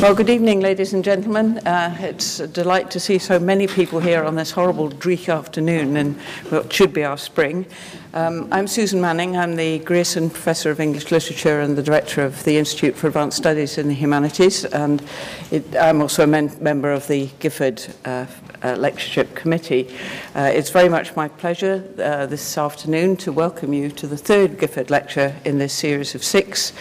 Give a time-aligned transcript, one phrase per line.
[0.00, 1.58] Well, good evening, ladies and gentlemen.
[1.58, 5.94] Uh, it's a delight to see so many people here on this horrible, dreek afternoon
[5.98, 6.14] in
[6.48, 7.66] what should be our spring.
[8.14, 9.36] Um, I'm Susan Manning.
[9.36, 13.36] I'm the Grierson Professor of English Literature and the Director of the Institute for Advanced
[13.36, 14.64] Studies in the Humanities.
[14.64, 15.02] And
[15.50, 18.24] it, I'm also a member of the Gifford uh,
[18.62, 19.94] uh, Lectureship Committee.
[20.34, 24.58] Uh, it's very much my pleasure uh, this afternoon to welcome you to the third
[24.58, 26.72] Gifford Lecture in this series of six,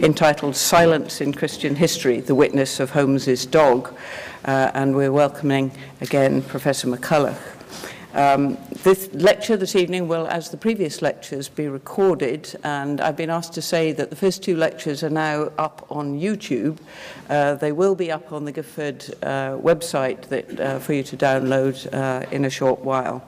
[0.00, 3.96] entitled Silence in Christian History, The Witness Of Holmes's dog,
[4.44, 7.40] uh, and we're welcoming again Professor McCulloch.
[8.14, 13.30] Um, this lecture this evening will, as the previous lectures, be recorded, and I've been
[13.30, 16.78] asked to say that the first two lectures are now up on YouTube.
[17.28, 21.16] Uh, they will be up on the Gifford uh, website that, uh, for you to
[21.16, 23.26] download uh, in a short while.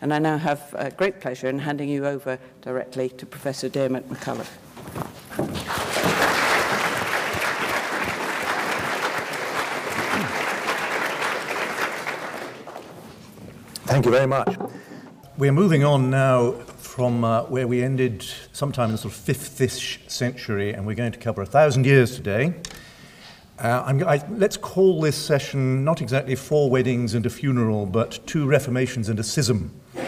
[0.00, 4.08] And I now have uh, great pleasure in handing you over directly to Professor Dermot
[4.10, 4.50] McCullough.
[13.86, 14.56] Thank you very much.
[15.36, 20.00] We're moving on now from uh, where we ended sometime in the sort of fifth-ish
[20.08, 22.54] century, and we're going to cover a thousand years today.
[23.58, 28.46] Uh, I, let's call this session not exactly four weddings and a funeral, but two
[28.46, 29.70] reformations and a schism.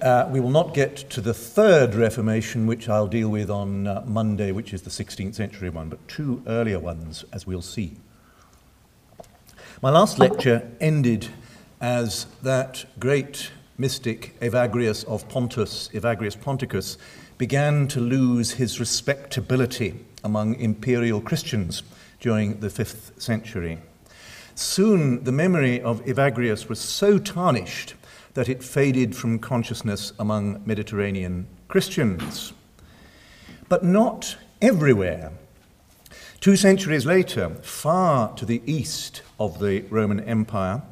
[0.00, 4.02] Uh, we will not get to the third Reformation, which I'll deal with on uh,
[4.04, 7.94] Monday, which is the 16th century one, but two earlier ones, as we'll see.
[9.80, 11.28] My last lecture ended
[11.82, 16.96] as that great mystic Evagrius of Pontus, Evagrius Ponticus,
[17.38, 21.82] began to lose his respectability among imperial Christians
[22.20, 23.80] during the 5th century.
[24.54, 27.94] Soon the memory of Evagrius was so tarnished
[28.34, 32.52] that it faded from consciousness among Mediterranean Christians.
[33.68, 35.32] But not everywhere.
[36.40, 40.82] Two centuries later, far to the east of the Roman Empire,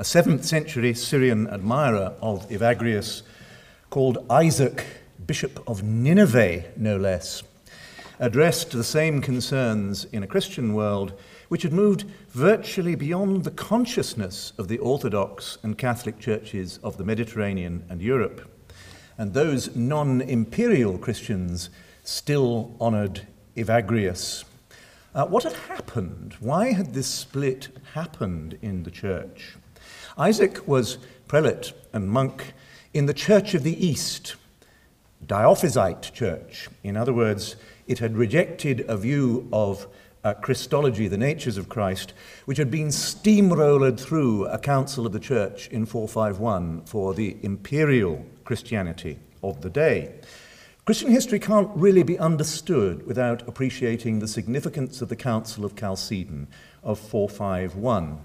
[0.00, 3.20] a 7th century Syrian admirer of Evagrius
[3.90, 4.86] called Isaac,
[5.26, 7.42] Bishop of Nineveh, no less,
[8.18, 11.12] addressed the same concerns in a Christian world
[11.48, 17.04] which had moved virtually beyond the consciousness of the Orthodox and Catholic churches of the
[17.04, 18.50] Mediterranean and Europe.
[19.18, 21.68] And those non imperial Christians
[22.04, 24.44] still honored Evagrius.
[25.14, 26.36] Uh, what had happened?
[26.40, 29.56] Why had this split happened in the church?
[30.20, 30.98] Isaac was
[31.28, 32.52] prelate and monk
[32.92, 34.36] in the Church of the East,
[35.26, 36.68] Diophysite church.
[36.82, 39.86] In other words, it had rejected a view of
[40.22, 42.12] uh, Christology, the natures of Christ,
[42.44, 48.22] which had been steamrolled through a council of the church in 451 for the imperial
[48.44, 50.12] Christianity of the day.
[50.84, 56.46] Christian history can't really be understood without appreciating the significance of the Council of Chalcedon
[56.82, 58.18] of 451.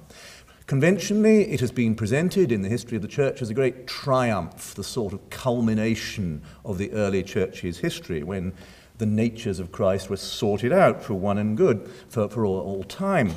[0.67, 4.73] Conventionally, it has been presented in the history of the church as a great triumph,
[4.73, 8.51] the sort of culmination of the early church's history, when
[8.97, 12.83] the natures of Christ were sorted out for one and good for, for all, all
[12.83, 13.33] time.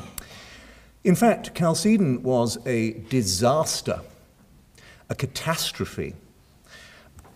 [1.04, 4.00] In fact, Chalcedon was a disaster,
[5.10, 6.14] a catastrophe.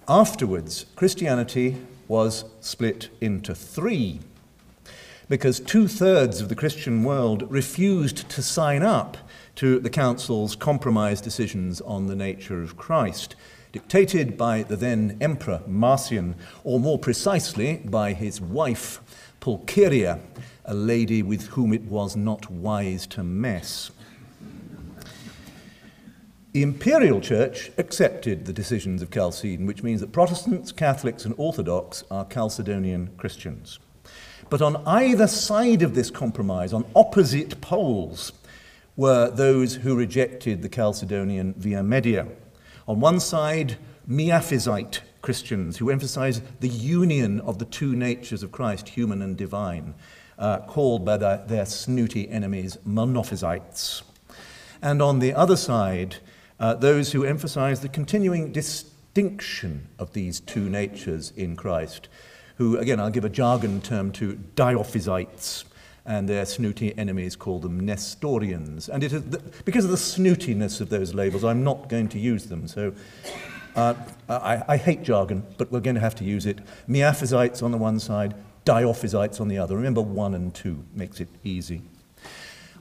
[0.08, 1.76] Afterwards, Christianity
[2.08, 4.20] was split into three
[5.28, 9.16] because two thirds of the Christian world refused to sign up
[9.56, 13.36] to the Council's compromise decisions on the nature of Christ,
[13.72, 19.00] dictated by the then Emperor Marcian, or more precisely by his wife
[19.40, 20.20] Pulcheria,
[20.64, 23.90] a lady with whom it was not wise to mess.
[26.52, 32.04] The Imperial Church accepted the decisions of Chalcedon, which means that Protestants, Catholics, and Orthodox
[32.10, 33.78] are Chalcedonian Christians.
[34.50, 38.32] But on either side of this compromise, on opposite poles,
[38.96, 42.28] were those who rejected the Chalcedonian Via Media.
[42.86, 48.90] On one side, Miaphysite Christians who emphasize the union of the two natures of Christ,
[48.90, 49.94] human and divine,
[50.38, 54.02] uh, called by the, their snooty enemies Monophysites.
[54.82, 56.16] And on the other side,
[56.58, 62.08] uh, those who emphasize the continuing distinction of these two natures in Christ,
[62.56, 65.64] who, again, I'll give a jargon term to Diophysites,
[66.04, 68.88] and their snooty enemies call them Nestorians.
[68.88, 72.18] And it is the, because of the snootiness of those labels, I'm not going to
[72.18, 72.66] use them.
[72.66, 72.92] So
[73.76, 73.94] uh,
[74.28, 76.58] I, I, hate jargon, but we're going to have to use it.
[76.88, 78.34] Miaphysites on the one side,
[78.64, 79.76] Diophysites on the other.
[79.76, 81.82] Remember one and two makes it easy.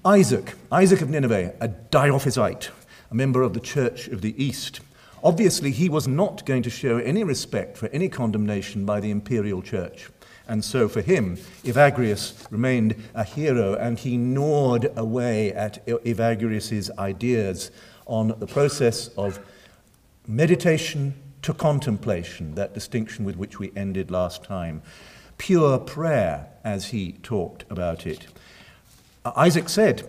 [0.03, 2.69] Isaac, Isaac of Nineveh, a Diophysite,
[3.09, 4.81] a member of the Church of the East.
[5.23, 9.61] Obviously, he was not going to show any respect for any condemnation by the imperial
[9.61, 10.09] church
[10.47, 17.71] And so for him, Evagrius remained a hero, and he gnawed away at Evagrius's ideas
[18.05, 19.39] on the process of
[20.27, 24.81] meditation to contemplation, that distinction with which we ended last time.
[25.37, 28.27] Pure prayer, as he talked about it.
[29.25, 30.07] Uh, Isaac said,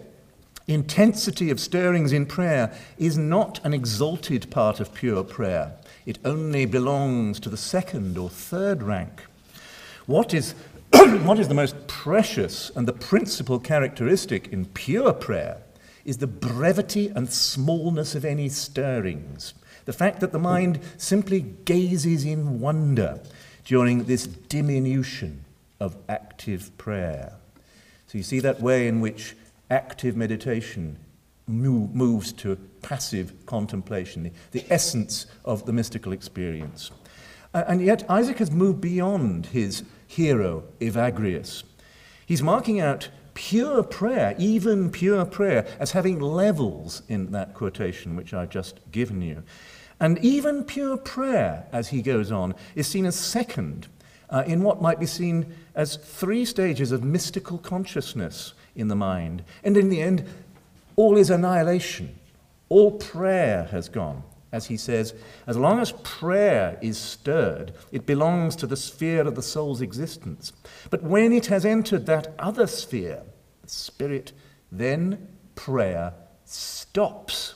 [0.68, 5.72] Intensity of stirrings in prayer is not an exalted part of pure prayer.
[6.06, 9.24] It only belongs to the second or third rank.
[10.06, 10.54] What is,
[10.92, 15.58] what is the most precious and the principal characteristic in pure prayer
[16.04, 19.54] is the brevity and smallness of any stirrings.
[19.84, 23.20] The fact that the mind simply gazes in wonder
[23.64, 25.44] during this diminution
[25.80, 27.34] of active prayer.
[28.06, 29.36] So you see that way in which
[29.70, 30.98] active meditation
[31.46, 36.90] move, moves to passive contemplation, the, the essence of the mystical experience.
[37.54, 41.64] Uh, and yet, Isaac has moved beyond his hero, Evagrius.
[42.24, 48.34] He's marking out pure prayer, even pure prayer, as having levels in that quotation which
[48.34, 49.42] I've just given you.
[50.00, 53.86] And even pure prayer, as he goes on, is seen as second
[54.30, 59.44] uh, in what might be seen as three stages of mystical consciousness in the mind.
[59.62, 60.24] And in the end,
[60.96, 62.18] all is annihilation.
[62.68, 64.22] All prayer has gone.
[64.52, 65.14] As he says,
[65.46, 70.52] as long as prayer is stirred, it belongs to the sphere of the soul's existence.
[70.90, 73.22] But when it has entered that other sphere,
[73.62, 74.32] the spirit,
[74.70, 76.12] then prayer
[76.44, 77.54] stops.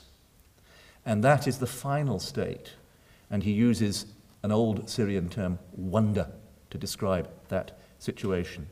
[1.05, 2.73] And that is the final state.
[3.31, 4.07] And he uses
[4.43, 6.29] an old Syrian term, wonder,
[6.71, 8.69] to describe that situation.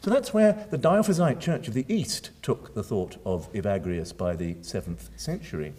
[0.00, 4.36] So that's where the Diophysite Church of the East took the thought of Evagrius by
[4.36, 5.74] the 7th century.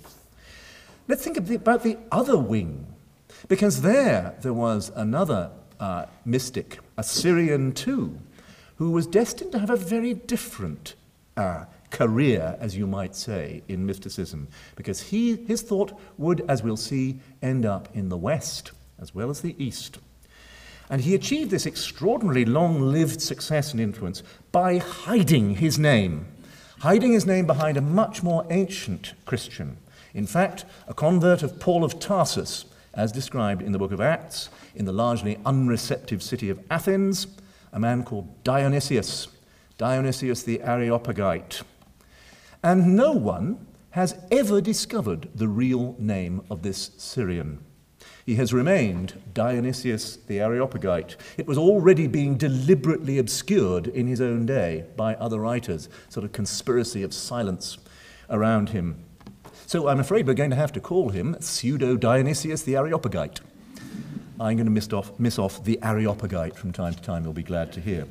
[1.09, 2.85] Let's think about the other wing,
[3.47, 8.15] because there there was another uh, mystic, a Syrian too,
[8.75, 10.93] who was destined to have a very different
[11.35, 16.77] uh, career, as you might say, in mysticism, because he, his thought would, as we'll
[16.77, 18.71] see, end up in the West
[19.01, 19.97] as well as the East.
[20.91, 24.21] And he achieved this extraordinarily long lived success and influence
[24.51, 26.27] by hiding his name,
[26.81, 29.77] hiding his name behind a much more ancient Christian.
[30.13, 34.49] In fact, a convert of Paul of Tarsus, as described in the book of Acts,
[34.75, 37.27] in the largely unreceptive city of Athens,
[37.71, 39.27] a man called Dionysius,
[39.77, 41.61] Dionysius the Areopagite.
[42.63, 47.63] And no one has ever discovered the real name of this Syrian.
[48.25, 51.15] He has remained Dionysius the Areopagite.
[51.37, 56.31] It was already being deliberately obscured in his own day by other writers, sort of
[56.31, 57.77] conspiracy of silence
[58.29, 59.03] around him.
[59.69, 63.39] So I'm afraid we're going to have to call him pseudo Dionysius the Areopagite.
[64.39, 67.43] I'm going to miss off, miss off the Areopagite from time to time, you'll be
[67.43, 68.07] glad to hear.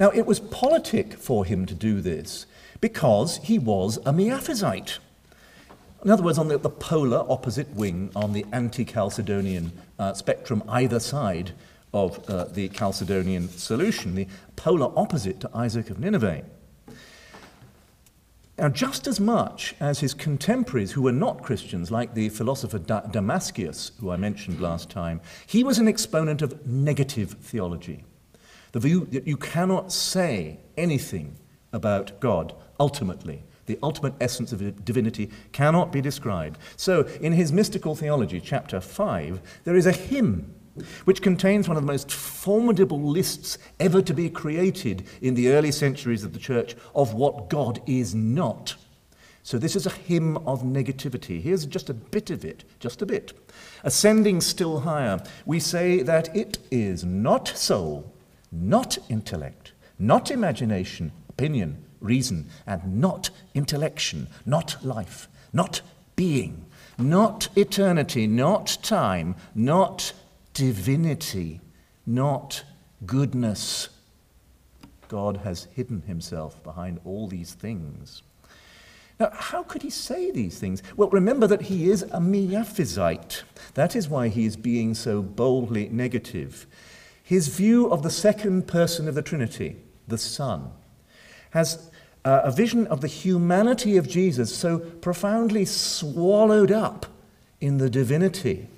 [0.00, 2.46] Now, it was politic for him to do this
[2.80, 4.98] because he was a Miaphysite.
[6.04, 9.70] In other words, on the, the polar opposite wing on the anti Chalcedonian
[10.00, 11.52] uh, spectrum, either side
[11.94, 14.26] of uh, the Chalcedonian solution, the
[14.56, 16.42] polar opposite to Isaac of Nineveh.
[18.58, 23.02] Now, just as much as his contemporaries who were not Christians, like the philosopher da-
[23.02, 28.04] Damascius, who I mentioned last time, he was an exponent of negative theology.
[28.72, 31.38] The view that you cannot say anything
[31.72, 36.58] about God ultimately the ultimate essence of divinity, cannot be described.
[36.76, 40.54] So, in his mystical theology, chapter 5, there is a hymn
[41.04, 45.72] which contains one of the most formidable lists ever to be created in the early
[45.72, 48.76] centuries of the church of what God is not.
[49.42, 51.40] So, this is a hymn of negativity.
[51.40, 53.32] Here's just a bit of it, just a bit.
[53.82, 58.12] Ascending still higher, we say that it is not soul,
[58.52, 65.80] not intellect, not imagination, opinion, reason, and not intellection, not life, not
[66.14, 66.66] being,
[66.98, 70.12] not eternity, not time, not
[70.58, 71.60] divinity,
[72.04, 72.64] not
[73.06, 73.90] goodness.
[75.06, 78.22] God has hidden himself behind all these things.
[79.20, 80.82] Now, how could he say these things?
[80.96, 83.42] Well, remember that he is a Miaphysite.
[83.74, 86.66] That is why he is being so boldly negative.
[87.22, 89.76] His view of the second person of the Trinity,
[90.08, 90.72] the Son,
[91.50, 91.88] has
[92.24, 97.06] uh, a vision of the humanity of Jesus so profoundly swallowed up
[97.60, 98.68] in the divinity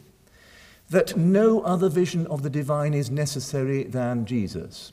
[0.91, 4.93] that no other vision of the divine is necessary than Jesus.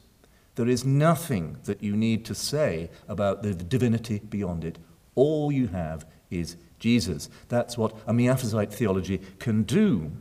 [0.56, 4.77] There is nothing that you need to say about the divinity beyond it.
[5.16, 7.30] All you have is Jesus.
[7.50, 10.12] That's what a Miaphysite theology can do.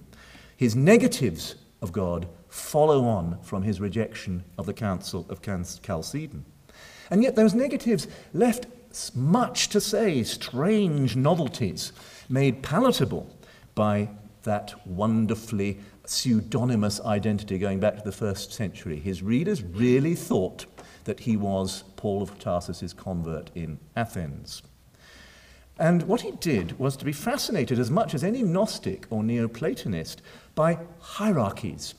[0.57, 6.45] His negatives of God follow on from his rejection of the Council of Chalcedon.
[7.11, 8.67] And yet those negatives left
[9.15, 11.93] much to say, strange novelties
[12.29, 13.29] made palatable
[13.75, 14.09] by
[14.47, 18.99] that wonderfully pseudonymous identity going back to the first century.
[18.99, 20.65] His readers really thought
[21.05, 24.63] that he was Paul of Tarsus's convert in Athens.
[25.79, 30.17] And what he did was to be fascinated as much as any Gnostic or Neoplatonist
[30.55, 31.95] by hierarchies,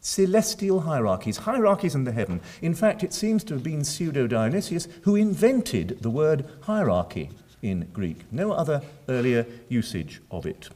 [0.00, 2.42] celestial hierarchies, hierarchies in the heaven.
[2.60, 7.30] In fact, it seems to have been Pseudo Dionysius who invented the word hierarchy
[7.62, 8.30] in Greek.
[8.30, 10.68] No other earlier usage of it.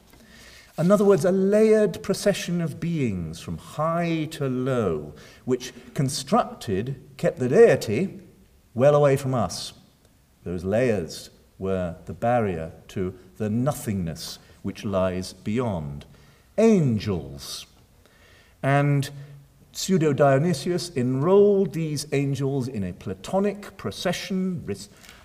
[0.78, 5.14] In other words, a layered procession of beings from high to low,
[5.46, 8.20] which constructed kept the deity
[8.74, 9.72] well away from us.
[10.44, 16.04] Those layers were the barrier to the nothingness which lies beyond.
[16.58, 17.64] Angels.
[18.62, 19.08] And
[19.72, 24.66] Pseudo Dionysius enrolled these angels in a Platonic procession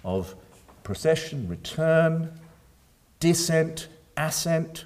[0.06, 0.36] of
[0.84, 2.32] procession, return,
[3.20, 4.86] descent, ascent,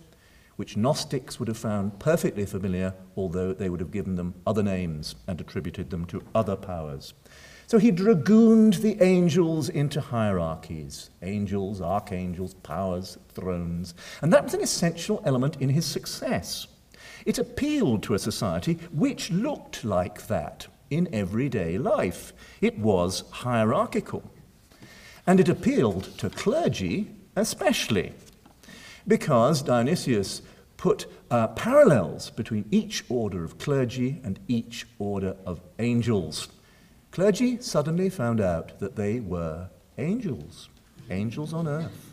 [0.55, 5.15] which Gnostics would have found perfectly familiar, although they would have given them other names
[5.27, 7.13] and attributed them to other powers.
[7.67, 13.95] So he dragooned the angels into hierarchies angels, archangels, powers, thrones.
[14.21, 16.67] And that was an essential element in his success.
[17.25, 22.33] It appealed to a society which looked like that in everyday life.
[22.62, 24.24] It was hierarchical.
[25.25, 28.13] And it appealed to clergy especially,
[29.07, 30.41] because Dionysius
[30.77, 36.50] put uh, parallels between each order of clergy and each order of angels.
[37.12, 40.69] Clergy suddenly found out that they were angels,
[41.09, 42.12] angels on earth.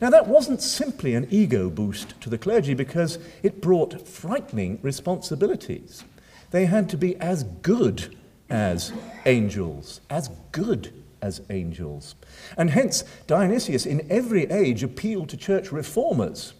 [0.00, 6.04] Now, that wasn't simply an ego boost to the clergy because it brought frightening responsibilities.
[6.50, 8.16] They had to be as good
[8.48, 8.92] as
[9.26, 12.14] angels, as good as angels.
[12.56, 16.54] And hence, Dionysius in every age appealed to church reformers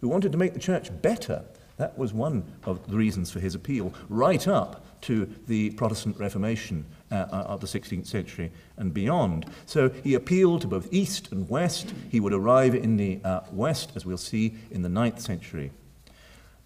[0.00, 1.44] who wanted to make the church better.
[1.76, 6.86] That was one of the reasons for his appeal, right up to the Protestant Reformation
[7.12, 9.46] uh, uh, of the 16th century and beyond.
[9.66, 11.92] So he appealed to both East and West.
[12.10, 15.70] He would arrive in the uh, West, as we'll see, in the 9th century.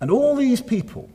[0.00, 1.10] And all these people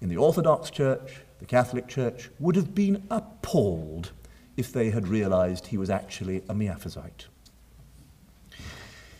[0.00, 4.12] in the Orthodox Church, the Catholic Church, would have been appalled
[4.56, 7.26] if they had realized he was actually a Miaphysite.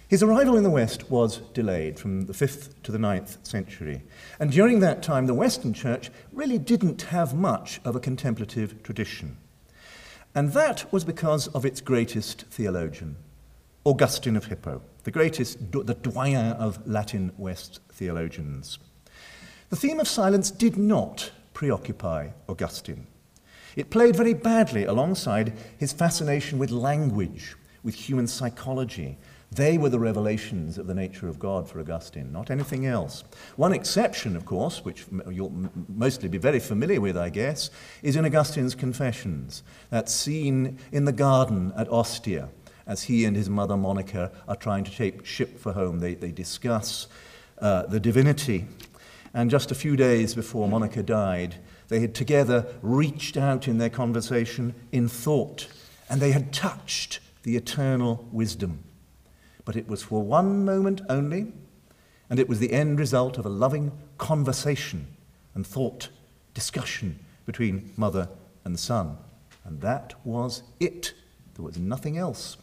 [0.08, 4.02] His arrival in the West was delayed from the 5th to the 9th century.
[4.38, 9.36] And during that time, the Western Church really didn't have much of a contemplative tradition.
[10.32, 13.16] And that was because of its greatest theologian,
[13.84, 18.78] Augustine of Hippo, the greatest, the doyen of Latin West theologians.
[19.70, 23.08] The theme of silence did not preoccupy Augustine.
[23.76, 29.18] It played very badly alongside his fascination with language, with human psychology,
[29.52, 33.22] they were the revelations of the nature of God for Augustine, not anything else.
[33.54, 37.70] One exception, of course, which you'll mostly be very familiar with, I guess,
[38.02, 42.48] is in Augustine's Confessions, that scene in the garden at Ostia
[42.86, 46.00] as he and his mother Monica are trying to take ship for home.
[46.00, 47.08] They, they discuss
[47.60, 48.66] uh, the divinity.
[49.32, 51.56] And just a few days before Monica died,
[51.88, 55.68] they had together reached out in their conversation in thought,
[56.08, 58.82] and they had touched the eternal wisdom
[59.66, 61.52] but it was for one moment only,
[62.30, 65.08] and it was the end result of a loving conversation
[65.54, 66.08] and thought,
[66.54, 68.28] discussion between mother
[68.64, 69.18] and son.
[69.64, 71.12] And that was it.
[71.54, 72.56] There was nothing else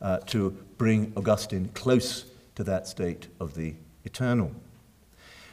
[0.00, 4.52] uh, to bring Augustine close to that state of the eternal.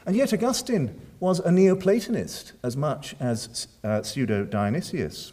[0.06, 5.32] And yet, Augustine was a Neoplatonist as much as uh, pseudo Dionysius.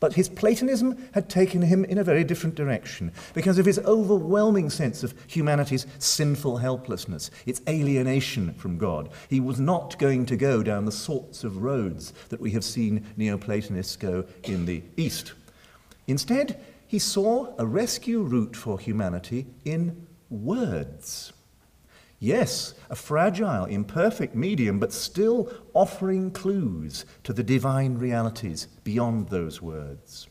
[0.00, 4.70] But his Platonism had taken him in a very different direction because of his overwhelming
[4.70, 9.10] sense of humanity's sinful helplessness, its alienation from God.
[9.28, 13.06] He was not going to go down the sorts of roads that we have seen
[13.16, 15.32] Neoplatonists go in the East.
[16.06, 21.32] Instead, he saw a rescue route for humanity in words.
[22.20, 29.62] Yes, a fragile, imperfect medium, but still offering clues to the divine realities beyond those
[29.62, 30.26] words.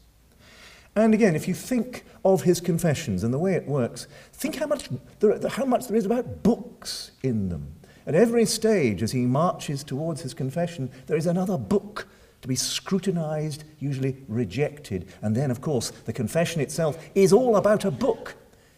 [0.95, 4.65] And again, if you think of his confessions and the way it works, think how
[4.65, 4.89] much
[5.19, 7.73] there, how much there is about books in them.
[8.05, 12.07] At every stage, as he marches towards his confession, there is another book
[12.41, 15.07] to be scrutinized, usually rejected.
[15.21, 18.35] And then, of course, the confession itself is all about a book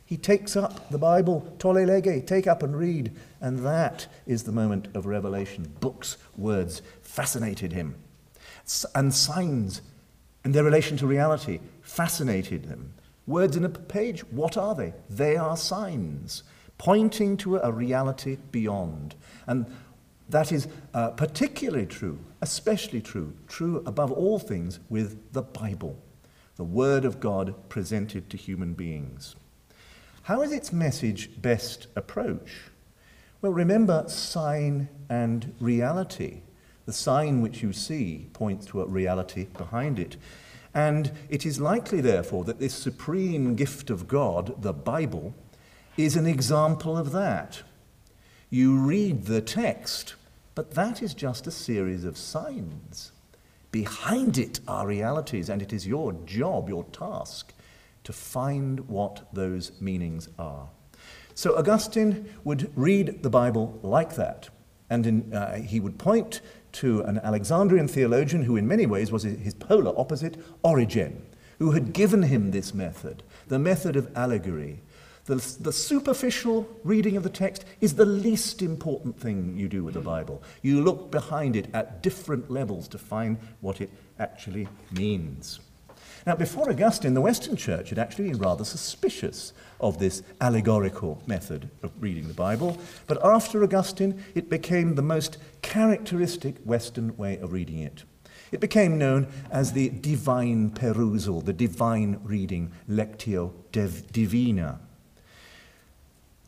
[0.10, 3.12] He takes up the Bible, tolle lege, take up and read.
[3.40, 5.72] And that is the moment of revelation.
[5.82, 7.94] Books, words fascinated him.
[8.96, 9.84] And signs
[10.44, 12.96] and their relation to reality fascinated him.
[13.28, 14.96] Words in a page, what are they?
[15.12, 16.42] They are signs
[16.80, 19.14] pointing to a reality beyond.
[19.46, 19.68] And
[20.28, 26.00] that is uh, particularly true, especially true, true above all things with the Bible,
[26.56, 29.36] the Word of God presented to human beings.
[30.30, 32.70] How is its message best approached?
[33.42, 36.42] Well, remember sign and reality.
[36.86, 40.18] The sign which you see points to a reality behind it.
[40.72, 45.34] And it is likely, therefore, that this supreme gift of God, the Bible,
[45.98, 47.64] is an example of that.
[48.52, 50.14] You read the text,
[50.54, 53.12] but that is just a series of signs.
[53.72, 57.52] Behind it are realities, and it is your job, your task,
[58.10, 60.68] to find what those meanings are.
[61.36, 64.50] So Augustine would read the Bible like that,
[64.90, 69.22] and in, uh, he would point to an Alexandrian theologian who, in many ways, was
[69.22, 71.24] his polar opposite, Origen,
[71.60, 74.82] who had given him this method, the method of allegory,
[75.26, 79.94] the, the superficial reading of the text is the least important thing you do with
[79.94, 80.42] the Bible.
[80.64, 85.60] You look behind it at different levels to find what it actually means.
[86.30, 91.72] Now, before Augustine, the Western Church had actually been rather suspicious of this allegorical method
[91.82, 97.52] of reading the Bible, but after Augustine, it became the most characteristic Western way of
[97.52, 98.04] reading it.
[98.52, 104.82] It became known as the divine perusal, the divine reading, lectio divina.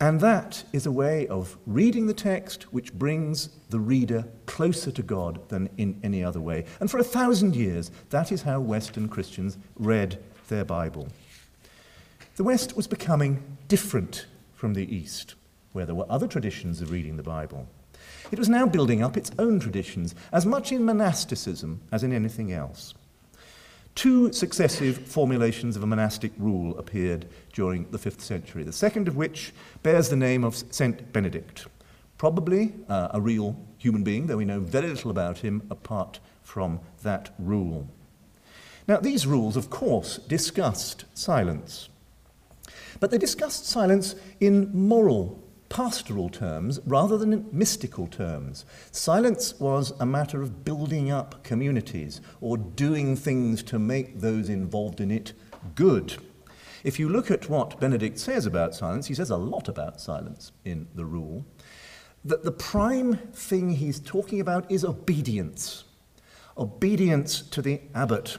[0.01, 5.03] And that is a way of reading the text which brings the reader closer to
[5.03, 6.65] God than in any other way.
[6.79, 10.17] And for a thousand years, that is how Western Christians read
[10.47, 11.07] their Bible.
[12.35, 15.35] The West was becoming different from the East,
[15.71, 17.67] where there were other traditions of reading the Bible.
[18.31, 22.51] It was now building up its own traditions, as much in monasticism as in anything
[22.51, 22.95] else.
[23.95, 29.17] Two successive formulations of a monastic rule appeared during the 5th century, the second of
[29.17, 31.67] which bears the name of Saint Benedict,
[32.17, 36.79] probably uh, a real human being, though we know very little about him apart from
[37.03, 37.87] that rule.
[38.87, 41.89] Now, these rules, of course, discussed silence,
[42.99, 48.65] but they discussed silence in moral pastoral terms rather than mystical terms.
[48.91, 54.99] Silence was a matter of building up communities or doing things to make those involved
[54.99, 55.31] in it
[55.73, 56.17] good.
[56.83, 60.51] If you look at what Benedict says about silence, he says a lot about silence
[60.65, 61.45] in the rule.
[62.25, 65.85] That the prime thing he's talking about is obedience.
[66.57, 68.37] Obedience to the abbot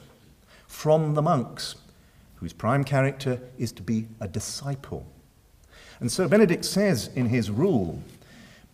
[0.66, 1.77] from the monks,
[2.37, 5.12] whose prime character is to be a disciple.
[6.03, 8.03] And so Benedict says in his rule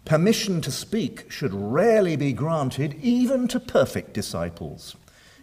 [0.07, 4.97] permission to speak should rarely be granted even to perfect disciples,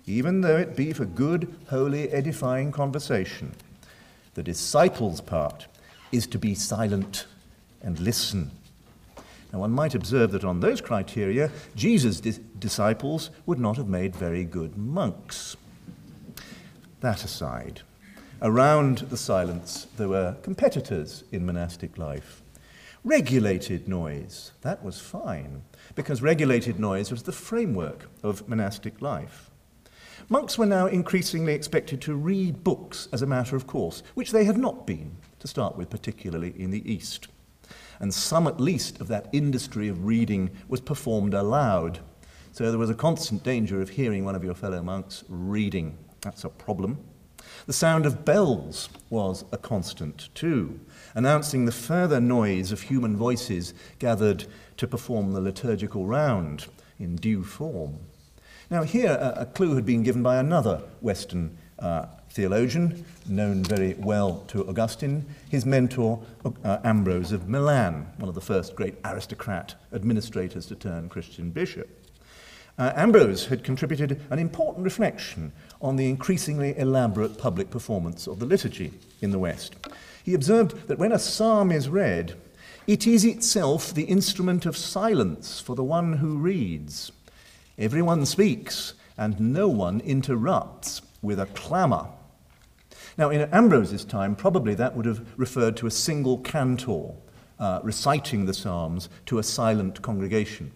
[0.08, 3.54] even though it be for good, holy, edifying conversation.
[4.34, 5.68] The disciple's part
[6.12, 7.28] is to be silent
[7.84, 8.50] and listen.
[9.54, 14.16] Now, one might observe that on those criteria, Jesus' dis- disciples would not have made
[14.16, 15.56] very good monks.
[17.02, 17.84] That aside,
[18.42, 22.42] Around the silence, there were competitors in monastic life.
[23.06, 25.62] Regulated noise, that was fine,
[25.96, 29.50] because regulated noise was the framework of monastic life.
[30.28, 34.44] Monks were now increasingly expected to read books as a matter of course, which they
[34.44, 37.30] had not been, to start with, particularly in the East.
[38.02, 42.00] And some, at least, of that industry of reading was performed aloud.
[42.52, 45.98] So there was a constant danger of hearing one of your fellow monks reading.
[46.22, 46.98] That's a problem.
[47.66, 50.80] The sound of bells was a constant too,
[51.16, 54.46] announcing the further noise of human voices gathered
[54.78, 56.68] to perform the liturgical round
[57.00, 57.98] in due form.
[58.70, 63.96] Now, here a, a clue had been given by another Western uh, theologian, known very
[63.96, 66.22] well to Augustine, his mentor,
[66.64, 71.90] uh, Ambrose of Milan, one of the first great aristocrat administrators to turn Christian bishop.
[72.78, 78.46] Uh, Ambrose had contributed an important reflection on the increasingly elaborate public performance of the
[78.46, 79.76] liturgy in the West.
[80.24, 82.36] He observed that when a psalm is read,
[82.86, 87.12] it is itself the instrument of silence for the one who reads.
[87.78, 92.08] Everyone speaks, and no one interrupts with a clamour.
[93.18, 97.14] Now, in Ambrose's time, probably that would have referred to a single cantor
[97.58, 100.72] uh, reciting the Psalms to a silent congregation.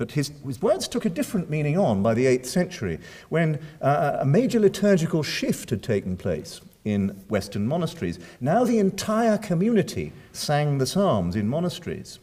[0.00, 4.16] But his, his words took a different meaning on by the 8th century when uh,
[4.20, 8.18] a major liturgical shift had taken place in Western monasteries.
[8.40, 12.18] Now the entire community sang the Psalms in monasteries.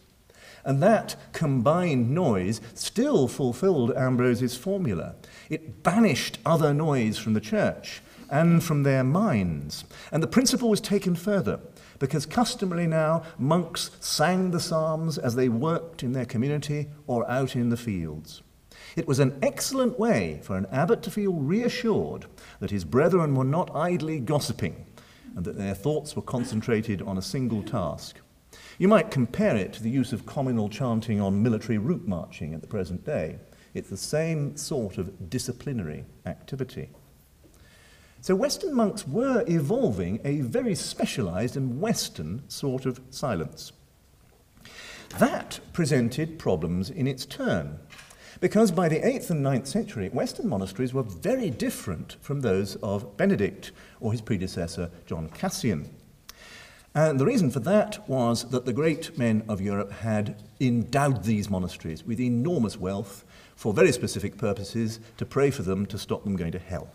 [0.65, 5.13] And that combined noise still fulfilled Ambrose's formula.
[5.47, 9.85] It banished other noise from the church and from their minds.
[10.11, 11.59] And the principle was taken further
[11.99, 17.55] because customarily now monks sang the Psalms as they worked in their community or out
[17.55, 18.41] in the fields.
[18.95, 22.25] It was an excellent way for an abbot to feel reassured
[22.59, 24.85] that his brethren were not idly gossiping
[25.35, 28.19] and that their thoughts were concentrated on a single task.
[28.79, 32.61] You might compare it to the use of communal chanting on military route marching at
[32.61, 33.37] the present day.
[33.73, 36.89] It's the same sort of disciplinary activity.
[38.21, 43.71] So Western monks were evolving a very specialized and Western sort of silence.
[45.19, 47.79] That presented problems in its turn,
[48.41, 53.15] because by the 8th and 9th century, Western monasteries were very different from those of
[53.17, 55.89] Benedict or his predecessor, John Cassian.
[56.93, 61.49] And the reason for that was that the great men of Europe had endowed these
[61.49, 63.23] monasteries with enormous wealth
[63.55, 66.89] for very specific purposes to pray for them to stop them going to hell.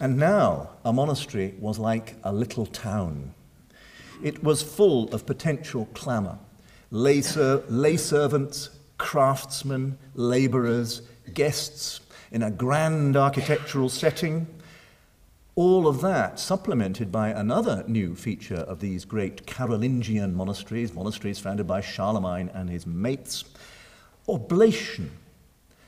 [0.00, 3.34] And now a monastery was like a little town.
[4.22, 6.38] It was full of potential clamour.
[6.90, 11.02] Lay, ser- lay servants, craftsmen, labourers,
[11.34, 14.46] guests in a grand architectural setting.
[15.56, 21.66] All of that supplemented by another new feature of these great Carolingian monasteries, monasteries founded
[21.66, 23.44] by Charlemagne and his mates,
[24.28, 25.10] oblation,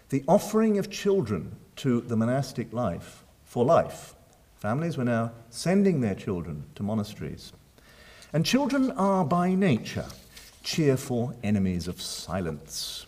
[0.09, 3.20] the offering of children to the monastic life
[3.51, 4.15] for life.
[4.61, 7.53] Families were now sending their children to monasteries.
[8.33, 10.07] And children are by nature
[10.63, 13.07] cheerful enemies of silence.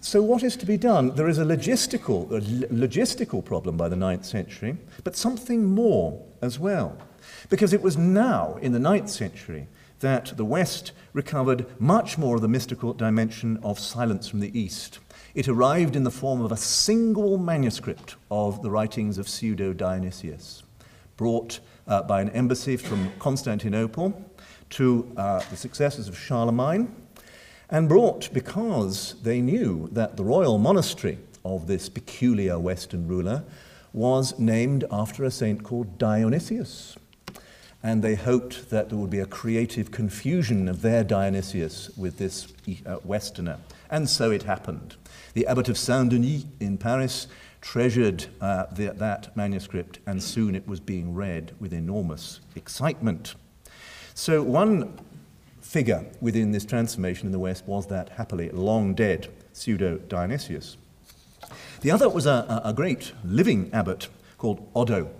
[0.00, 1.16] So, what is to be done?
[1.16, 2.40] There is a logistical, a
[2.72, 6.96] logistical problem by the ninth century, but something more as well.
[7.50, 9.66] Because it was now, in the ninth century,
[9.98, 15.00] that the West recovered much more of the mystical dimension of silence from the East.
[15.34, 20.62] It arrived in the form of a single manuscript of the writings of Pseudo Dionysius,
[21.16, 24.30] brought uh, by an embassy from Constantinople
[24.70, 26.94] to uh, the successors of Charlemagne,
[27.70, 33.42] and brought because they knew that the royal monastery of this peculiar Western ruler
[33.94, 36.98] was named after a saint called Dionysius.
[37.82, 42.52] And they hoped that there would be a creative confusion of their Dionysius with this
[42.84, 43.58] uh, Westerner.
[43.90, 44.96] And so it happened.
[45.34, 47.26] The abbot of Saint Denis in Paris
[47.62, 53.34] treasured uh, the, that manuscript, and soon it was being read with enormous excitement.
[54.14, 54.98] So, one
[55.60, 60.76] figure within this transformation in the West was that happily long dead pseudo Dionysius.
[61.80, 65.10] The other was a, a great living abbot called Odo,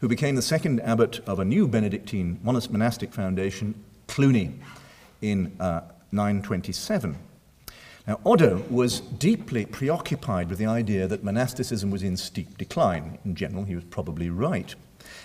[0.00, 3.74] who became the second abbot of a new Benedictine monastic foundation,
[4.08, 4.58] Cluny,
[5.22, 7.16] in uh, 927.
[8.06, 13.18] Now, Odo was deeply preoccupied with the idea that monasticism was in steep decline.
[13.24, 14.72] In general, he was probably right.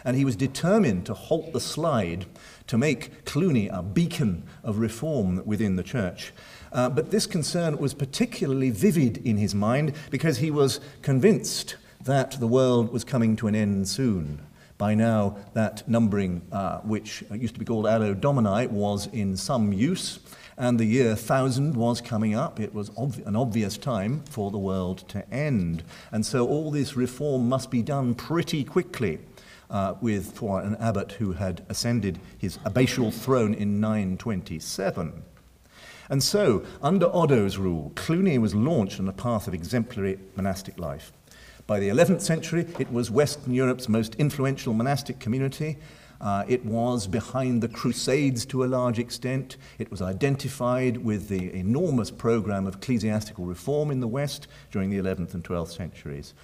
[0.03, 2.25] And he was determined to halt the slide
[2.65, 6.33] to make Cluny a beacon of reform within the church.
[6.71, 12.39] Uh, but this concern was particularly vivid in his mind because he was convinced that
[12.39, 14.41] the world was coming to an end soon.
[14.79, 19.71] By now, that numbering, uh, which used to be called Anno Domini, was in some
[19.71, 20.19] use
[20.57, 22.59] and the year 1000 was coming up.
[22.59, 22.89] It was
[23.25, 25.83] an obvious time for the world to end.
[26.11, 29.19] And so all this reform must be done pretty quickly.
[29.69, 35.23] Uh, with for an abbot who had ascended his abbatial throne in 927.
[36.09, 41.13] And so, under Odo's rule, Cluny was launched on a path of exemplary monastic life.
[41.67, 45.77] By the 11th century, it was Western Europe's most influential monastic community,
[46.21, 49.57] uh, it was behind the Crusades to a large extent.
[49.79, 54.99] It was identified with the enormous program of ecclesiastical reform in the West during the
[54.99, 56.35] 11th and 12th centuries.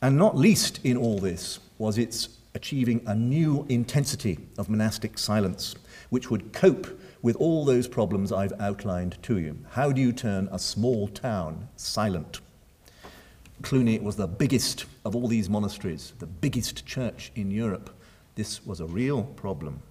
[0.00, 5.74] And not least in all this was its achieving a new intensity of monastic silence,
[6.08, 9.58] which would cope with all those problems I've outlined to you.
[9.72, 12.40] How do you turn a small town silent?
[13.62, 17.90] Cluny was the biggest of all these monasteries, the biggest church in Europe.
[18.34, 19.82] This was a real problem.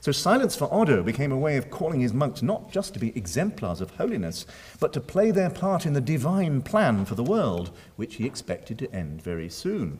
[0.00, 3.16] So silence for Odo became a way of calling his monks not just to be
[3.16, 4.46] exemplars of holiness,
[4.78, 8.78] but to play their part in the divine plan for the world, which he expected
[8.78, 9.98] to end very soon.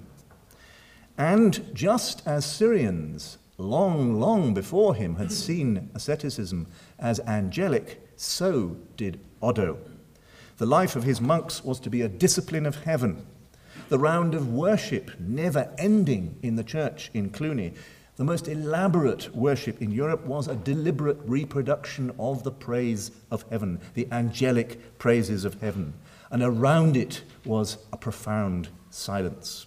[1.17, 6.69] And just as Syrians, long, long before him, had seen asceticism
[6.99, 9.79] as angelic, so did Odo.
[10.59, 13.27] The life of his monks was to be a discipline of heaven,
[13.89, 17.73] the round of worship never ending in the church in Cluny.
[18.17, 23.81] The most elaborate worship in Europe was a deliberate reproduction of the praise of heaven,
[23.95, 25.95] the angelic praises of heaven.
[26.31, 29.67] And around it was a profound silence.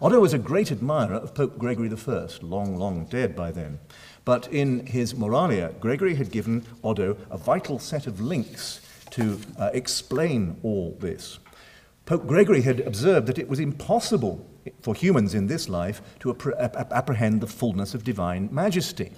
[0.00, 3.80] Odo was a great admirer of Pope Gregory I, long, long dead by then.
[4.24, 9.70] But in his Moralia, Gregory had given Odo a vital set of links to uh,
[9.72, 11.38] explain all this.
[12.06, 14.46] Pope Gregory had observed that it was impossible
[14.80, 16.36] for humans in this life to
[16.90, 19.12] apprehend the fullness of divine majesty.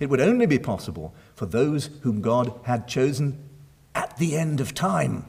[0.00, 3.48] It would only be possible for those whom God had chosen
[3.94, 5.24] at the end of time.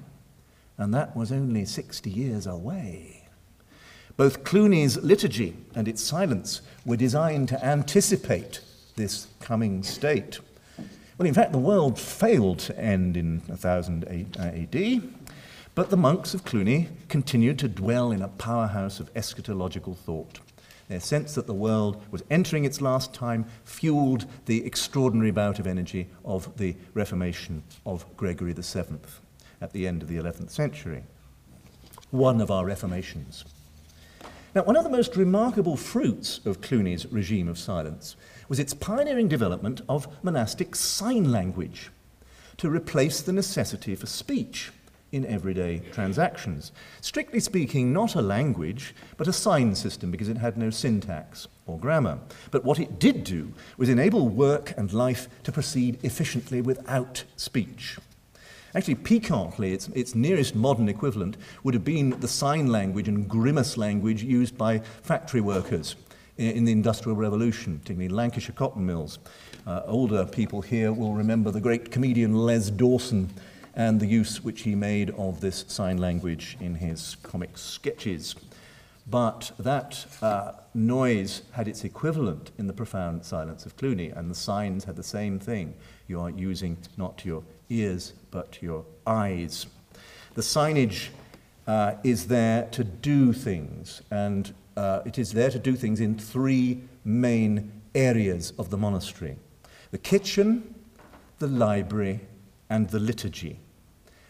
[0.78, 3.28] And that was only 60 years away.
[4.16, 8.62] Both Cluny's liturgy and its silence were designed to anticipate
[8.96, 10.40] this coming state.
[11.18, 14.06] Well, in fact, the world failed to end in 1000
[14.38, 15.19] AD,
[15.80, 20.42] but the monks of Cluny continued to dwell in a powerhouse of eschatological thought.
[20.90, 25.66] Their sense that the world was entering its last time fueled the extraordinary bout of
[25.66, 28.98] energy of the Reformation of Gregory VII
[29.62, 31.04] at the end of the 11th century.
[32.12, 33.46] One of our Reformations.
[34.54, 38.18] Now, one of the most remarkable fruits of Cluny's regime of silence
[38.50, 41.90] was its pioneering development of monastic sign language
[42.58, 44.74] to replace the necessity for speech
[45.12, 46.72] in everyday transactions.
[47.02, 51.80] Strictly speaking, not a language, but a sign system because it had no syntax or
[51.80, 52.20] grammar.
[52.52, 57.98] But what it did do was enable work and life to proceed efficiently without speech.
[58.76, 63.78] Actually, piquantly, its, its nearest modern equivalent would have been the sign language and grimace
[63.78, 65.96] language used by factory workers
[66.38, 69.20] in, the Industrial Revolution, particularly Lancashire cotton mills.
[69.66, 73.30] Uh, older people here will remember the great comedian Les Dawson
[73.80, 78.36] and the use which he made of this sign language in his comic sketches.
[79.08, 84.36] But that uh, noise had its equivalent in the profound silence of Cluny, and the
[84.36, 85.74] signs had the same thing.
[86.10, 89.66] You are using not your ears, but your eyes.
[90.34, 91.08] The signage
[91.66, 96.20] uh, is there to do things, and uh, it is there to do things in
[96.20, 99.38] three main areas of the monastery
[99.92, 100.76] the kitchen,
[101.40, 102.20] the library,
[102.70, 103.58] and the liturgy.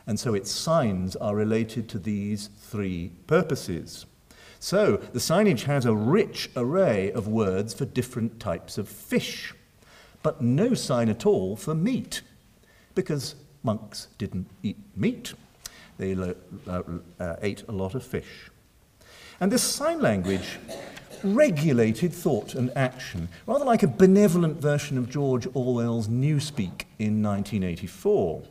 [0.07, 4.05] And so its signs are related to these three purposes.
[4.59, 9.53] So the signage has a rich array of words for different types of fish,
[10.21, 12.21] but no sign at all for meat
[12.93, 15.33] because monks didn't eat meat.
[15.97, 16.33] They uh,
[17.19, 18.49] uh, ate a lot of fish.
[19.39, 20.57] And this sign language
[21.23, 28.43] regulated thought and action, rather like a benevolent version of George Orwell's Newspeak in 1984.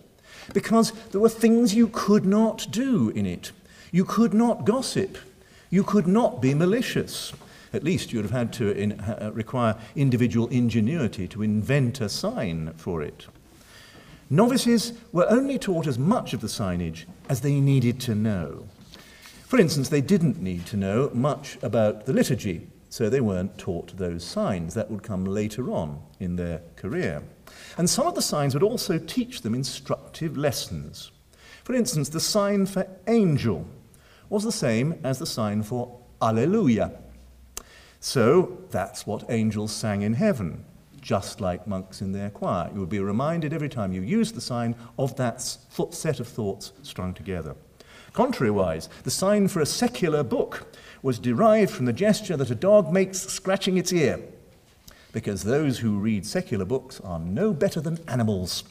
[0.52, 3.52] Because there were things you could not do in it.
[3.92, 5.18] You could not gossip.
[5.70, 7.32] You could not be malicious.
[7.72, 12.08] At least you would have had to in, uh, require individual ingenuity to invent a
[12.08, 13.26] sign for it.
[14.30, 18.66] Novices were only taught as much of the signage as they needed to know.
[19.46, 23.96] For instance, they didn't need to know much about the liturgy, so they weren't taught
[23.96, 24.74] those signs.
[24.74, 27.22] That would come later on in their career.
[27.78, 31.10] And some of the signs would also teach them instructive lessons.
[31.64, 33.66] For instance, the sign for angel
[34.28, 36.92] was the same as the sign for Alleluia.
[38.00, 40.64] So that's what angels sang in heaven
[41.00, 42.70] just like monks in their choir.
[42.74, 46.72] You would be reminded every time you used the sign of that set of thoughts
[46.82, 47.54] strung together.
[48.12, 50.66] Contrariwise, the sign for a secular book
[51.02, 54.20] was derived from the gesture that a dog makes scratching its ear,
[55.12, 58.64] because those who read secular books are no better than animals.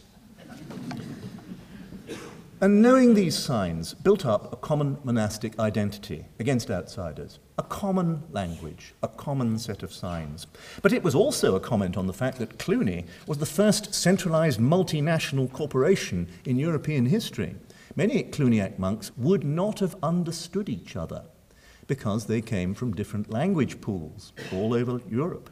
[2.59, 8.95] And knowing these signs built up a common monastic identity against outsiders, a common language,
[9.03, 10.47] a common set of signs.
[10.81, 14.59] But it was also a comment on the fact that Cluny was the first centralized
[14.59, 17.53] multinational corporation in European history.
[17.95, 21.25] Many Cluniac monks would not have understood each other
[21.85, 25.51] because they came from different language pools all over Europe.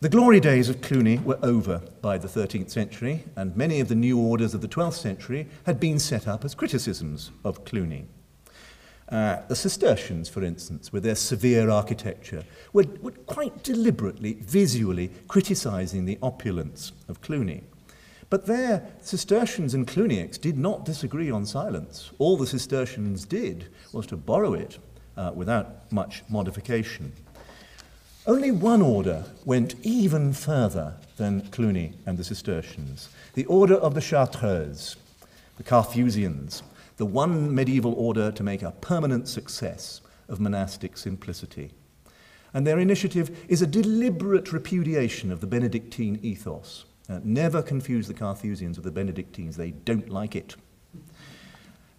[0.00, 3.96] The glory days of Cluny were over by the 13th century, and many of the
[3.96, 8.06] new orders of the 12th century had been set up as criticisms of Cluny.
[9.08, 16.04] Uh, the Cistercians, for instance, with their severe architecture, were, were quite deliberately, visually criticizing
[16.04, 17.64] the opulence of Cluny.
[18.30, 22.12] But there, Cistercians and Cluniacs did not disagree on silence.
[22.18, 24.78] All the Cistercians did was to borrow it
[25.16, 27.12] uh, without much modification.
[28.28, 34.02] Only one order went even further than Cluny and the Cistercians the order of the
[34.02, 34.96] Chartreux,
[35.56, 36.62] the Carthusians.
[36.98, 41.70] the one medieval order to make a permanent success of monastic simplicity.
[42.52, 46.84] And their initiative is a deliberate repudiation of the Benedictine ethos.
[47.08, 50.54] Uh, never confuse the Carthusians with the Benedictines, they don't like it.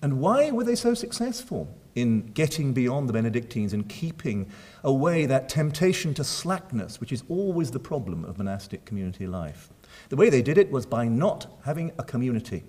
[0.02, 4.50] And why were they so successful in getting beyond the Benedictines and keeping
[4.84, 9.70] away that temptation to slackness, which is always the problem of monastic community life?
[10.10, 12.64] The way they did it was by not having a community,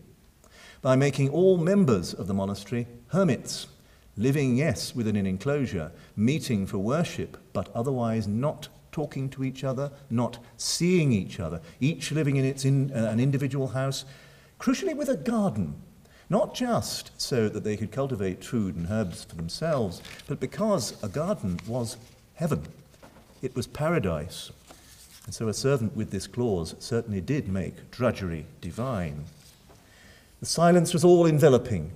[0.82, 3.66] by making all members of the monastery hermits,
[4.16, 9.90] living, yes, within an enclosure, meeting for worship, but otherwise not talking to each other,
[10.10, 14.04] not seeing each other, each living in its in, uh, an individual house,
[14.58, 15.80] crucially with a garden
[16.30, 21.08] not just so that they could cultivate food and herbs for themselves, but because a
[21.08, 21.96] garden was
[22.34, 22.62] heaven.
[23.42, 24.52] It was paradise.
[25.26, 29.24] And so a servant with this clause certainly did make drudgery divine.
[30.38, 31.90] The silence was all enveloping.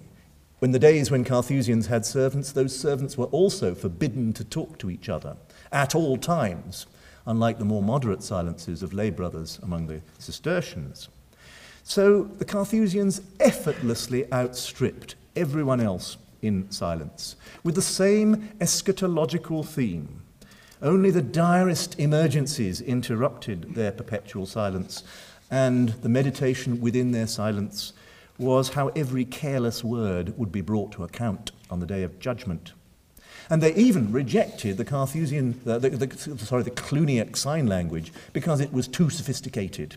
[0.59, 4.91] When the days when Carthusians had servants, those servants were also forbidden to talk to
[4.91, 5.37] each other
[5.73, 6.87] at all times,
[7.27, 11.09] unlike the more moderate silences of lay brothers among the Cistercians.
[11.87, 20.23] So the Carthusians effortlessly outstripped everyone else in silence, with the same eschatological theme.
[20.81, 25.05] Only the direst emergencies interrupted their perpetual silence,
[25.51, 27.93] and the meditation within their silence
[28.39, 32.73] was how every careless word would be brought to account on the day of judgment.
[33.51, 38.61] And they even rejected the Carthusian, the, the, the, sorry, the Cluniac sign language because
[38.61, 39.97] it was too sophisticated.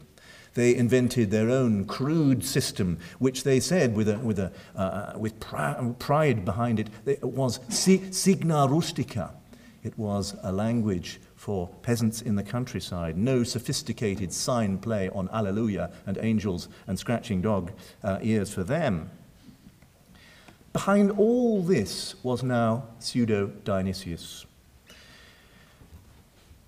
[0.58, 5.40] They invented their own crude system, which they said, with, a, with, a, uh, with
[5.40, 9.36] pride behind it, it was signa rustica.
[9.84, 15.92] It was a language for peasants in the countryside, no sophisticated sign play on Alleluia
[16.08, 17.72] and angels and scratching dog
[18.04, 19.12] uh, ears for them.
[20.74, 24.48] Behind all this was now pseudo Dionysius.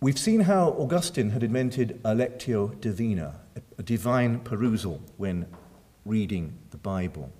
[0.02, 3.36] We've seen how Augustine had invented a lectio divina,
[3.78, 5.46] a divine perusal when
[6.06, 7.34] reading the Bible.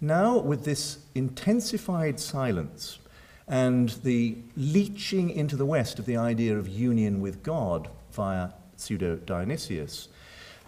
[0.00, 3.00] Now, with this intensified silence
[3.46, 9.16] and the leeching into the West of the idea of union with God via pseudo
[9.16, 10.08] Dionysius,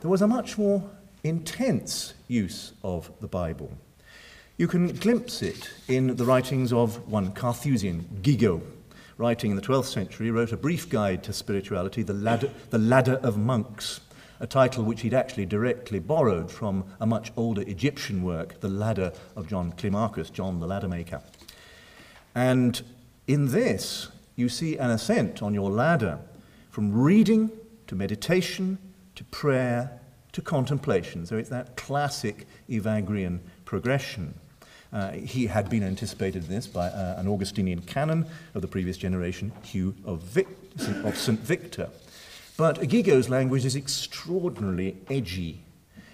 [0.03, 0.83] there was a much more
[1.25, 3.73] intense use of the Bible.
[4.59, 8.61] You can glimpse it in the writings of one Carthusian, Guigo,
[9.17, 13.21] writing in the 12th century, wrote a brief guide to spirituality, The Ladder, the Ladder
[13.23, 14.01] of Monks,
[14.41, 19.13] a title which he'd actually directly borrowed from a much older Egyptian work, The Ladder
[19.37, 21.23] of John Climacus, John the Ladder Maker.
[22.35, 22.83] And
[23.27, 26.19] in this, you see an ascent on your ladder
[26.71, 27.51] from reading
[27.87, 28.79] to meditation
[29.15, 30.01] to prayer
[30.33, 31.27] to contemplation.
[31.27, 34.35] So it's that classic Evagrian progression.
[34.93, 39.51] Uh, he had been anticipated this by uh, an Augustinian canon of the previous generation,
[39.63, 40.49] Hugh of, Vic-
[41.05, 41.41] of St.
[41.41, 41.89] Victor.
[42.59, 45.65] But Guigo's language is extraordinarily edgy.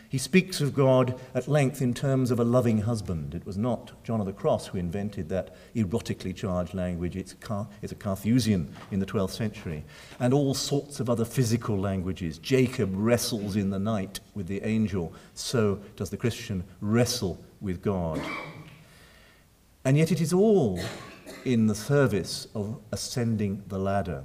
[0.09, 3.35] He speaks of God at length in terms of a loving husband.
[3.35, 7.14] It was not John of the Cross who invented that erotically charged language.
[7.14, 9.85] It's, Car- it's a Carthusian in the 12th century.
[10.19, 12.38] And all sorts of other physical languages.
[12.38, 15.12] Jacob wrestles in the night with the angel.
[15.35, 18.19] So does the Christian wrestle with God.
[19.88, 20.79] And yet it is all
[21.46, 24.22] in the service of ascending the ladder.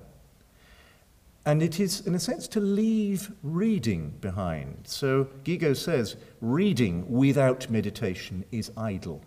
[1.45, 4.79] And it is, in a sense, to leave reading behind.
[4.83, 9.23] So Guigo says, reading without meditation is idle.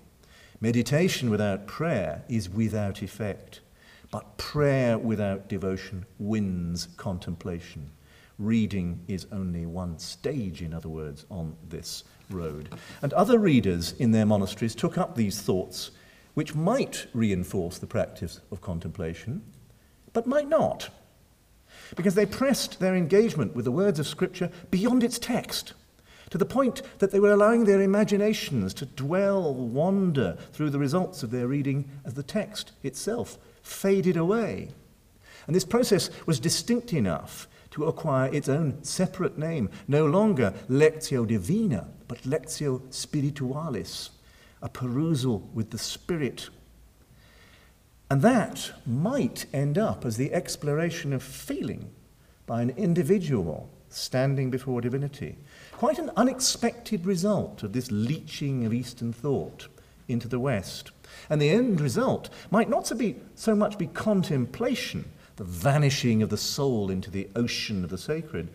[0.60, 3.62] Meditation without prayer is without effect.
[4.10, 7.90] But prayer without devotion wins contemplation.
[8.38, 12.68] Reading is only one stage, in other words, on this road.
[13.00, 15.92] And other readers in their monasteries took up these thoughts,
[16.36, 19.40] which might reinforce the practice of contemplation,
[20.12, 20.90] but might not
[21.94, 25.72] because they pressed their engagement with the words of Scripture beyond its text,
[26.28, 31.22] to the point that they were allowing their imaginations to dwell, wander through the results
[31.22, 34.68] of their reading as the text itself faded away.
[35.46, 41.26] And this process was distinct enough to acquire its own separate name, no longer Lectio
[41.26, 44.10] Divina, but Lectio Spiritualis,
[44.62, 46.48] a perusal with the Spirit
[48.08, 51.90] and that might end up as the exploration of feeling
[52.46, 55.36] by an individual standing before divinity.
[55.72, 59.68] Quite an unexpected result of this leeching of Eastern thought
[60.06, 60.92] into the West.
[61.28, 66.30] And the end result might not so, be, so much be contemplation, the vanishing of
[66.30, 68.48] the soul into the ocean of the sacred,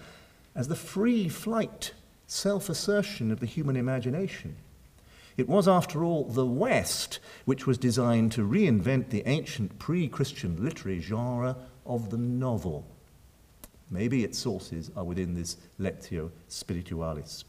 [0.56, 1.94] as the free flight,
[2.28, 4.56] self assertion of the human imagination.
[5.42, 10.64] It was, after all, the West which was designed to reinvent the ancient pre Christian
[10.64, 12.86] literary genre of the novel.
[13.90, 17.44] Maybe its sources are within this Lectio Spiritualis.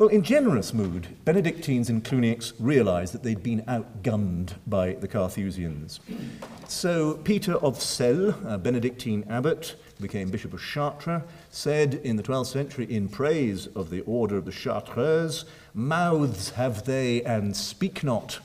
[0.00, 6.00] Well, in generous mood, Benedictines and Cluniacs realized that they'd been outgunned by the Carthusians.
[6.66, 12.46] So Peter of Celles, a Benedictine abbot, became Bishop of Chartres, said in the 12th
[12.46, 15.44] century in praise of the order of the Chartreux,
[15.74, 18.40] Mouths have they and speak not.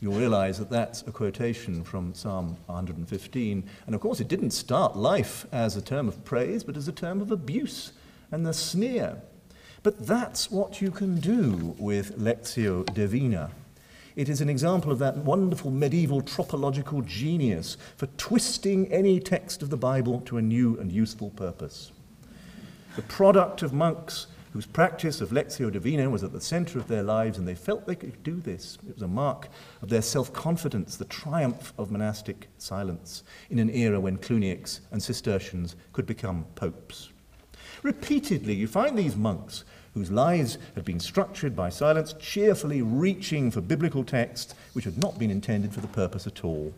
[0.00, 3.64] You'll realize that that's a quotation from Psalm 115.
[3.86, 6.92] And of course, it didn't start life as a term of praise, but as a
[6.92, 7.92] term of abuse
[8.30, 9.16] and the sneer.
[9.82, 13.50] But that's what you can do with Lectio Divina.
[14.16, 19.70] It is an example of that wonderful medieval tropological genius for twisting any text of
[19.70, 21.90] the Bible to a new and useful purpose.
[22.94, 27.02] The product of monks whose practice of Lectio Divina was at the center of their
[27.02, 28.78] lives, and they felt they could do this.
[28.88, 29.48] It was a mark
[29.82, 35.02] of their self confidence, the triumph of monastic silence in an era when Cluniacs and
[35.02, 37.10] Cistercians could become popes.
[37.82, 39.64] Repeatedly, you find these monks
[39.94, 45.18] whose lives had been structured by silence, cheerfully reaching for biblical texts which had not
[45.18, 46.74] been intended for the purpose at all.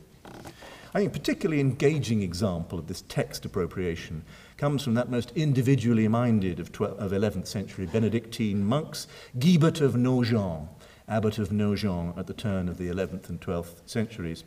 [0.94, 4.24] I think a particularly engaging example of this text appropriation
[4.56, 9.06] comes from that most individually minded of, 12, of 11th century Benedictine monks,
[9.38, 10.68] Guibert of Nogent,
[11.08, 14.44] abbot of Nogent at the turn of the 11th and 12th centuries.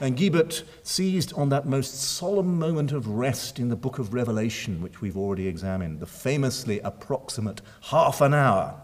[0.00, 4.82] And Guibert seized on that most solemn moment of rest in the book of Revelation,
[4.82, 8.74] which we've already examined, the famously approximate half an hour.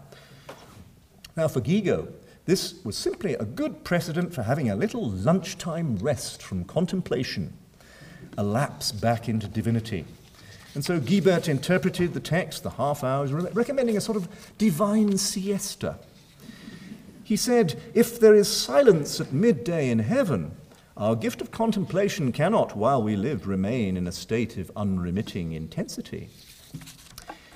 [1.35, 2.07] Now, for Guigo,
[2.45, 7.53] this was simply a good precedent for having a little lunchtime rest from contemplation,
[8.37, 10.05] a lapse back into divinity.
[10.75, 15.97] And so Guibert interpreted the text, the half hours, recommending a sort of divine siesta.
[17.23, 20.55] He said, If there is silence at midday in heaven,
[20.99, 26.29] our gift of contemplation cannot, while we live, remain in a state of unremitting intensity.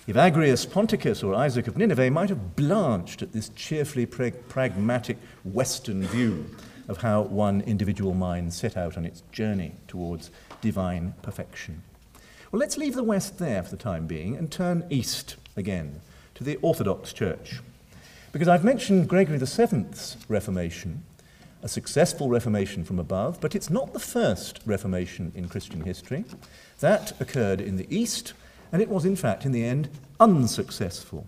[0.08, 6.46] Evagrius Ponticus or Isaac of Nineveh might have blanched at this cheerfully pragmatic Western view
[6.88, 10.32] of how one individual mind set out on its journey towards
[10.62, 11.84] divine perfection.
[12.52, 16.00] Well, let's leave the West there for the time being and turn east again
[16.36, 17.60] to the Orthodox Church.
[18.32, 21.04] Because I've mentioned Gregory VII's Reformation,
[21.64, 26.26] a successful reformation from above, but it's not the first reformation in Christian history.
[26.82, 28.34] That occurred in the East,
[28.72, 29.90] and it was, in fact, in the end,
[30.20, 31.26] unsuccessful.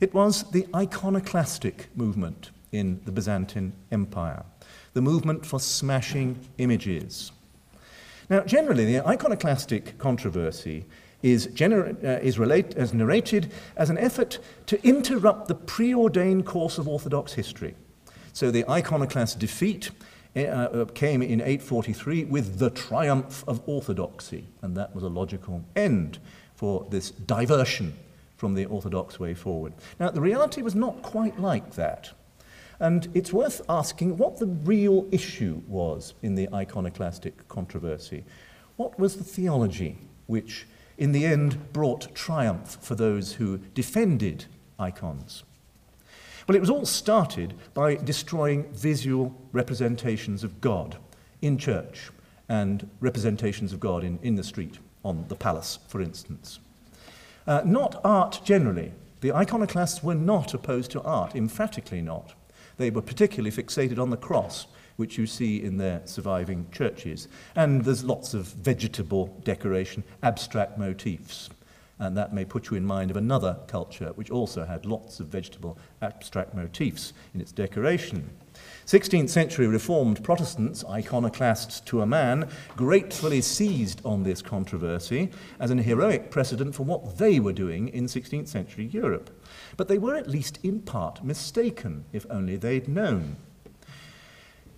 [0.00, 4.44] It was the iconoclastic movement in the Byzantine Empire,
[4.92, 7.32] the movement for smashing images.
[8.30, 10.84] Now, generally, the iconoclastic controversy
[11.22, 16.78] is, gener- uh, is, relate- as narrated as an effort to interrupt the preordained course
[16.78, 17.74] of Orthodox history.
[18.34, 19.92] So the iconoclast defeat
[20.34, 25.64] uh, uh, came in 843 with the triumph of orthodoxy, and that was a logical
[25.76, 26.18] end
[26.56, 27.94] for this diversion
[28.36, 29.72] from the orthodox way forward.
[30.00, 32.10] Now, the reality was not quite like that.
[32.80, 38.24] And it's worth asking what the real issue was in the iconoclastic controversy.
[38.74, 40.66] What was the theology which,
[40.98, 45.44] in the end, brought triumph for those who defended icons?
[46.46, 50.96] Well, it was all started by destroying visual representations of God
[51.40, 52.10] in church
[52.48, 56.58] and representations of God in, in the street, on the palace, for instance.
[57.46, 58.92] Uh, not art generally.
[59.22, 62.34] The iconoclasts were not opposed to art, emphatically not.
[62.76, 64.66] They were particularly fixated on the cross,
[64.96, 67.28] which you see in their surviving churches.
[67.56, 71.48] And there's lots of vegetable decoration, abstract motifs.
[71.98, 75.28] And that may put you in mind of another culture which also had lots of
[75.28, 78.30] vegetable abstract motifs in its decoration.
[78.86, 85.78] 16th century Reformed Protestants, iconoclasts to a man, gratefully seized on this controversy as an
[85.78, 89.30] heroic precedent for what they were doing in 16th century Europe.
[89.76, 93.36] But they were at least in part mistaken, if only they'd known.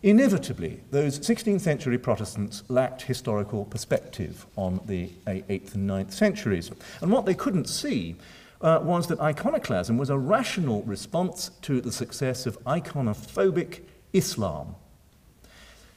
[0.02, 6.70] Inevitably, those 16th century Protestants lacked historical perspective on the 8th and 9th centuries.
[7.00, 8.16] And what they couldn't see
[8.60, 13.80] uh, was that iconoclasm was a rational response to the success of iconophobic
[14.12, 14.74] Islam.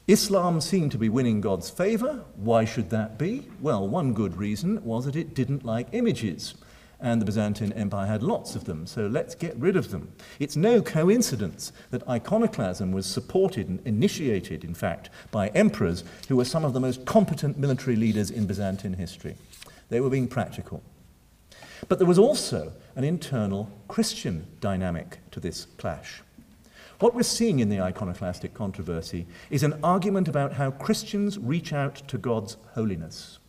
[0.07, 2.23] Islam seemed to be winning God's favor.
[2.35, 3.47] Why should that be?
[3.61, 6.55] Well, one good reason was that it didn't like images
[7.01, 10.11] and the Byzantine Empire had lots of them, so let's get rid of them.
[10.39, 16.45] It's no coincidence that iconoclasm was supported and initiated, in fact, by emperors who were
[16.45, 19.35] some of the most competent military leaders in Byzantine history.
[19.89, 20.83] They were being practical.
[21.87, 26.21] But there was also an internal Christian dynamic to this clash.
[26.99, 31.95] What we're seeing in the iconoclastic controversy is an argument about how Christians reach out
[32.09, 33.39] to God's holiness.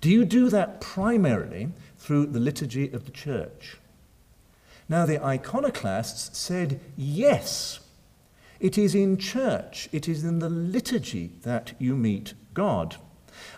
[0.00, 1.68] Do you do that primarily
[2.00, 3.76] through the liturgy of the church?
[4.88, 7.78] Now, the iconoclasts said yes.
[8.58, 12.96] It is in church, it is in the liturgy that you meet God.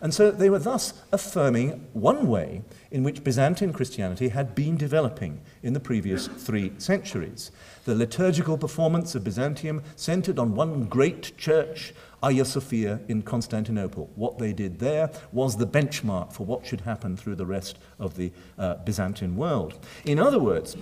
[0.00, 5.40] And so they were thus affirming one way in which Byzantine Christianity had been developing
[5.62, 7.50] in the previous three centuries.
[7.84, 14.10] The liturgical performance of Byzantium centered on one great church, Hagia Sophia in Constantinople.
[14.14, 18.16] What they did there was the benchmark for what should happen through the rest of
[18.16, 19.78] the uh, Byzantine world.
[20.04, 20.76] In other words,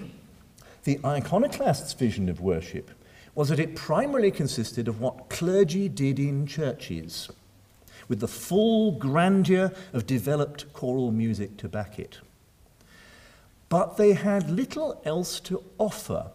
[0.84, 2.90] the iconoclasts' vision of worship
[3.34, 7.30] was that it primarily consisted of what clergy did in churches
[8.08, 12.18] with the full grandeur of developed choral music to back it.
[13.68, 16.32] But they had little else to offer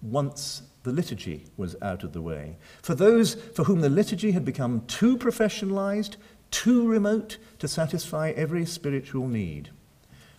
[0.00, 2.56] once the liturgy was out of the way.
[2.82, 6.16] For those for whom the liturgy had become too professionalized,
[6.50, 9.70] too remote to satisfy every spiritual need.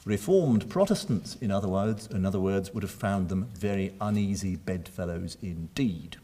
[0.06, 5.38] Reformed Protestants, in other words, in other words, would have found them very uneasy bedfellows
[5.42, 6.18] indeed.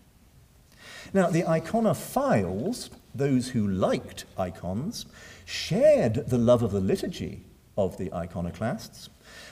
[1.13, 5.05] Now, the iconophiles, those who liked icons,
[5.45, 7.43] shared the love of the liturgy
[7.77, 9.09] of the iconoclasts,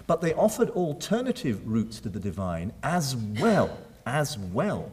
[0.07, 4.91] but they offered alternative routes to the divine as well, as well.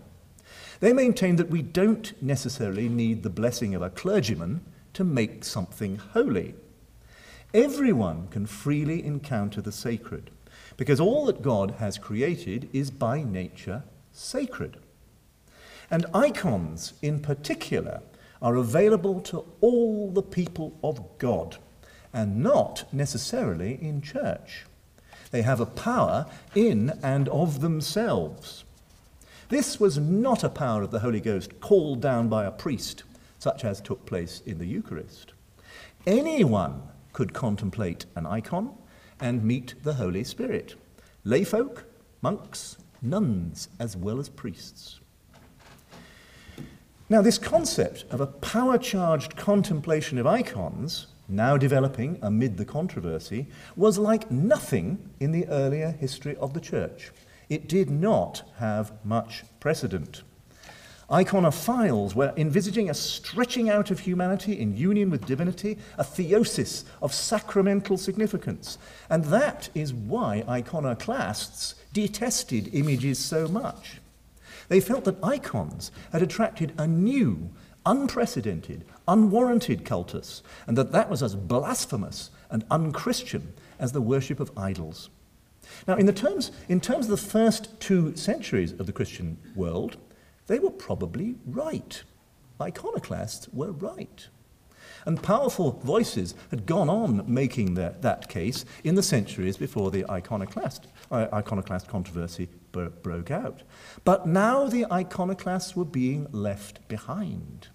[0.80, 4.62] They maintain that we don't necessarily need the blessing of a clergyman
[4.94, 6.54] to make something holy.
[7.52, 10.30] Everyone can freely encounter the sacred,
[10.76, 13.82] because all that God has created is by nature
[14.12, 14.78] sacred.
[15.90, 18.00] And icons, in particular,
[18.40, 21.56] are available to all the people of God
[22.12, 24.64] and not necessarily in church.
[25.30, 28.64] They have a power in and of themselves.
[29.50, 33.02] This was not a power of the Holy Ghost called down by a priest,
[33.40, 35.32] such as took place in the Eucharist.
[36.06, 36.82] Anyone
[37.12, 38.72] could contemplate an icon
[39.18, 40.76] and meet the Holy Spirit
[41.26, 41.82] layfolk,
[42.22, 45.00] monks, nuns, as well as priests.
[47.08, 53.48] Now, this concept of a power charged contemplation of icons, now developing amid the controversy,
[53.74, 57.10] was like nothing in the earlier history of the church.
[57.50, 60.22] It did not have much precedent.
[61.10, 67.12] Iconophiles were envisaging a stretching out of humanity in union with divinity, a theosis of
[67.12, 68.78] sacramental significance.
[69.10, 74.00] And that is why iconoclasts detested images so much.
[74.68, 77.50] They felt that icons had attracted a new,
[77.84, 84.56] unprecedented, unwarranted cultus, and that that was as blasphemous and unchristian as the worship of
[84.56, 85.10] idols.
[85.86, 89.96] Now, in, the terms, in terms of the first two centuries of the Christian world,
[90.46, 92.02] they were probably right.
[92.60, 94.28] Iconoclasts were right.
[95.06, 100.04] And powerful voices had gone on making that, that case in the centuries before the
[100.10, 103.62] iconoclast, uh, iconoclast controversy bro- broke out.
[104.04, 107.68] But now the iconoclasts were being left behind.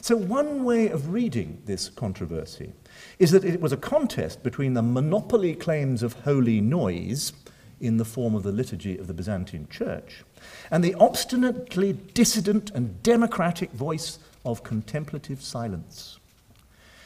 [0.00, 2.72] So, one way of reading this controversy
[3.18, 7.32] is that it was a contest between the monopoly claims of holy noise
[7.80, 10.24] in the form of the liturgy of the Byzantine Church
[10.70, 16.18] and the obstinately dissident and democratic voice of contemplative silence.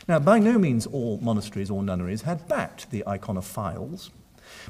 [0.06, 4.10] Now, by no means all monasteries or nunneries had backed the iconophiles,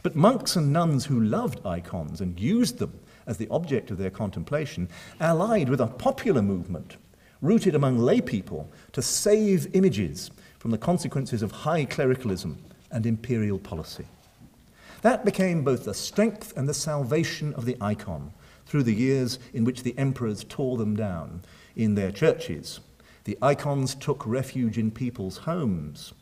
[0.02, 4.10] but monks and nuns who loved icons and used them as the object of their
[4.10, 4.88] contemplation
[5.20, 6.96] allied with a popular movement
[7.40, 12.58] rooted among lay people to save images from the consequences of high clericalism
[12.90, 14.06] and imperial policy.
[15.02, 18.32] That became both the strength and the salvation of the icon
[18.66, 21.42] through the years in which the emperors tore them down
[21.76, 22.80] in their churches.
[23.24, 26.12] The icons took refuge in people's homes,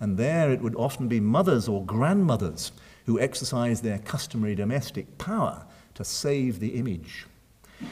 [0.00, 2.72] and there it would often be mothers or grandmothers
[3.06, 7.26] who exercised their customary domestic power to save the image.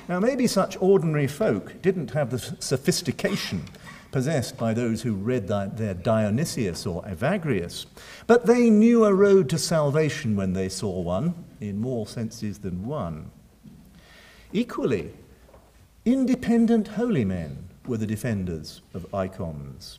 [0.09, 3.65] Now, maybe such ordinary folk didn't have the sophistication
[4.13, 7.87] possessed by those who read their Dionysius or Evagrius,
[8.27, 12.87] but they knew a road to salvation when they saw one, in more senses than
[12.87, 13.31] one.
[14.53, 15.13] Equally,
[16.05, 19.99] independent holy men were the defenders of icons.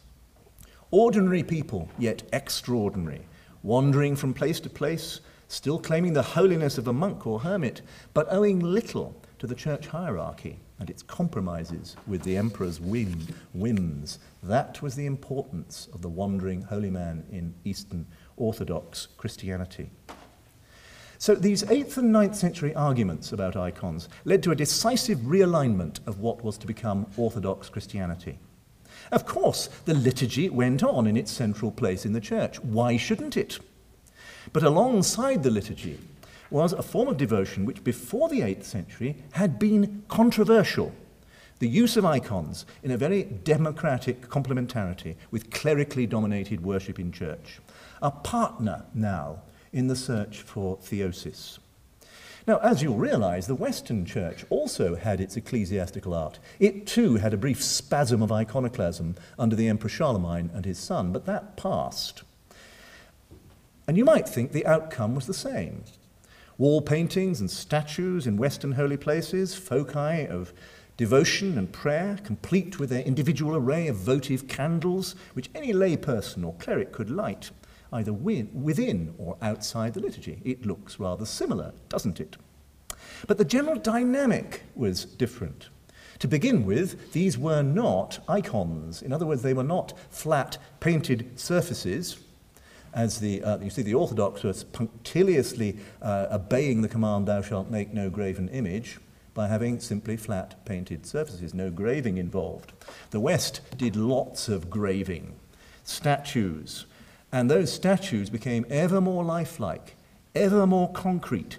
[0.92, 3.26] Ordinary people, yet extraordinary,
[3.64, 7.82] wandering from place to place, still claiming the holiness of a monk or hermit,
[8.14, 14.20] but owing little to the church hierarchy and its compromises with the emperor's whim, whims.
[14.42, 18.06] That was the importance of the wandering holy man in Eastern
[18.38, 19.90] Orthodox Christianity.
[21.18, 26.20] So these 8th and 9th century arguments about icons led to a decisive realignment of
[26.20, 28.40] what was to become Orthodox Christianity.
[29.12, 32.60] Of course, the liturgy went on in its central place in the church.
[32.62, 33.60] Why shouldn't it?
[34.52, 36.00] But alongside the liturgy
[36.54, 40.94] was a form of devotion which before the 8th century had been controversial.
[41.58, 47.60] The use of icons in a very democratic complementarity with clerically dominated worship in church.
[48.02, 49.42] A partner now
[49.72, 51.58] in the search for theosis.
[52.46, 56.40] Now, as you'll realize, the Western Church also had its ecclesiastical art.
[56.60, 61.14] It too had a brief spasm of iconoclasm under the Emperor Charlemagne and his son,
[61.14, 62.22] but that passed.
[63.88, 65.84] And you might think the outcome was the same.
[66.64, 70.54] Wall paintings and statues in Western holy places, foci of
[70.96, 76.54] devotion and prayer, complete with their individual array of votive candles, which any layperson or
[76.54, 77.52] cleric could light
[77.92, 80.42] either within or outside the liturgy.
[80.46, 82.38] It looks rather similar, doesn't it?
[83.28, 85.68] But the general dynamic was different.
[86.20, 89.02] To begin with, these were not icons.
[89.02, 92.23] In other words, they were not flat painted surfaces,
[92.94, 97.70] as the, uh, you see the Orthodox was punctiliously uh, obeying the command, thou shalt
[97.70, 99.00] make no graven image,
[99.34, 102.74] by having simply flat painted surfaces, no graving involved.
[103.10, 105.36] The West did lots of graving,
[105.84, 106.86] statues,
[107.32, 109.96] and those statues became ever more lifelike,
[110.36, 111.58] ever more concrete,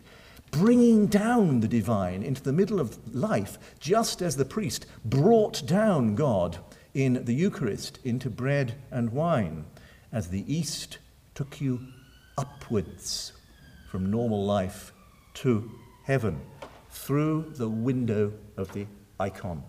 [0.52, 6.14] bringing down the divine into the middle of life, just as the priest brought down
[6.14, 6.58] God
[6.94, 9.64] in the Eucharist into bread and wine,
[10.12, 10.98] as the East
[11.34, 11.80] took you
[12.38, 13.32] upwards
[13.90, 14.92] from normal life
[15.34, 15.70] to
[16.04, 16.40] heaven
[16.90, 18.86] through the window of the
[19.18, 19.62] icon.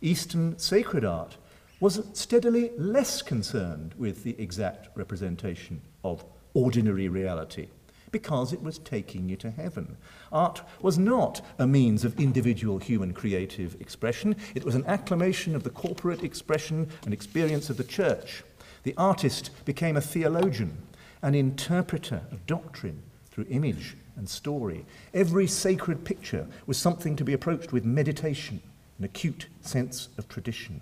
[0.00, 1.36] Eastern sacred art
[1.80, 6.24] was steadily less concerned with the exact representation of
[6.54, 7.68] ordinary reality
[8.12, 9.96] because it was taking you to heaven.
[10.30, 15.64] Art was not a means of individual human creative expression, it was an acclamation of
[15.64, 18.44] the corporate expression and experience of the church.
[18.82, 20.76] The artist became a theologian,
[21.22, 24.84] an interpreter of doctrine through image and story.
[25.14, 28.60] Every sacred picture was something to be approached with meditation,
[28.98, 30.80] an acute sense of tradition.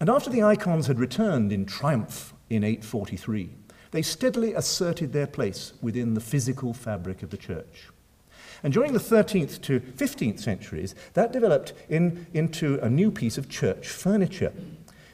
[0.00, 3.50] And after the icons had returned in triumph in 843,
[3.92, 7.88] they steadily asserted their place within the physical fabric of the church.
[8.62, 13.48] And during the 13th to 15th centuries, that developed in, into a new piece of
[13.48, 14.52] church furniture,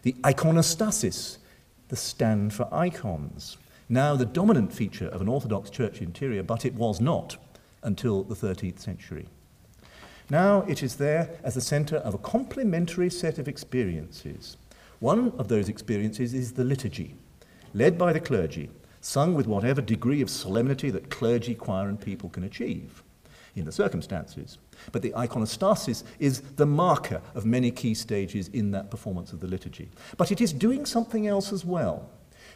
[0.09, 1.37] the iconostasis,
[1.89, 3.59] the stand for icons.
[3.91, 7.37] Now the dominant feature of an Orthodox church interior, but it was not
[7.83, 9.29] until the 13th century.
[10.31, 14.57] Now it is there as the center of a complementary set of experiences
[14.99, 17.15] one of those experiences is the liturgy,
[17.75, 18.71] led by the clergy,
[19.03, 23.03] sung with whatever degree of solemnity that clergy, choir, and people can achieve
[23.55, 24.57] in the circumstances.
[24.93, 29.47] But the iconostasis is the marker of many key stages in that performance of the
[29.47, 29.91] liturgy.
[30.17, 32.11] But it is doing something else as well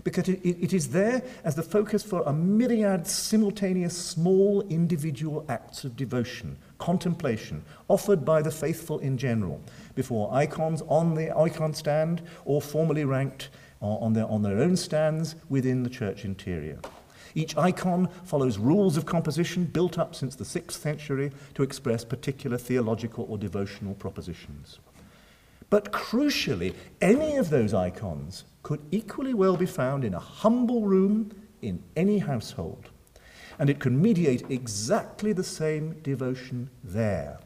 [0.04, 5.84] because it, it is there as the focus for a myriad simultaneous small individual acts
[5.84, 9.60] of devotion, contemplation, offered by the faithful in general,
[9.94, 13.50] before icons on the icon stand or formally ranked
[13.80, 16.78] uh, on their, on their own stands within the church interior.
[17.34, 22.58] Each icon follows rules of composition built up since the 6th century to express particular
[22.58, 24.78] theological or devotional propositions.
[25.70, 31.30] But crucially, any of those icons could equally well be found in a humble room
[31.62, 32.90] in any household,
[33.58, 37.38] and it could mediate exactly the same devotion there.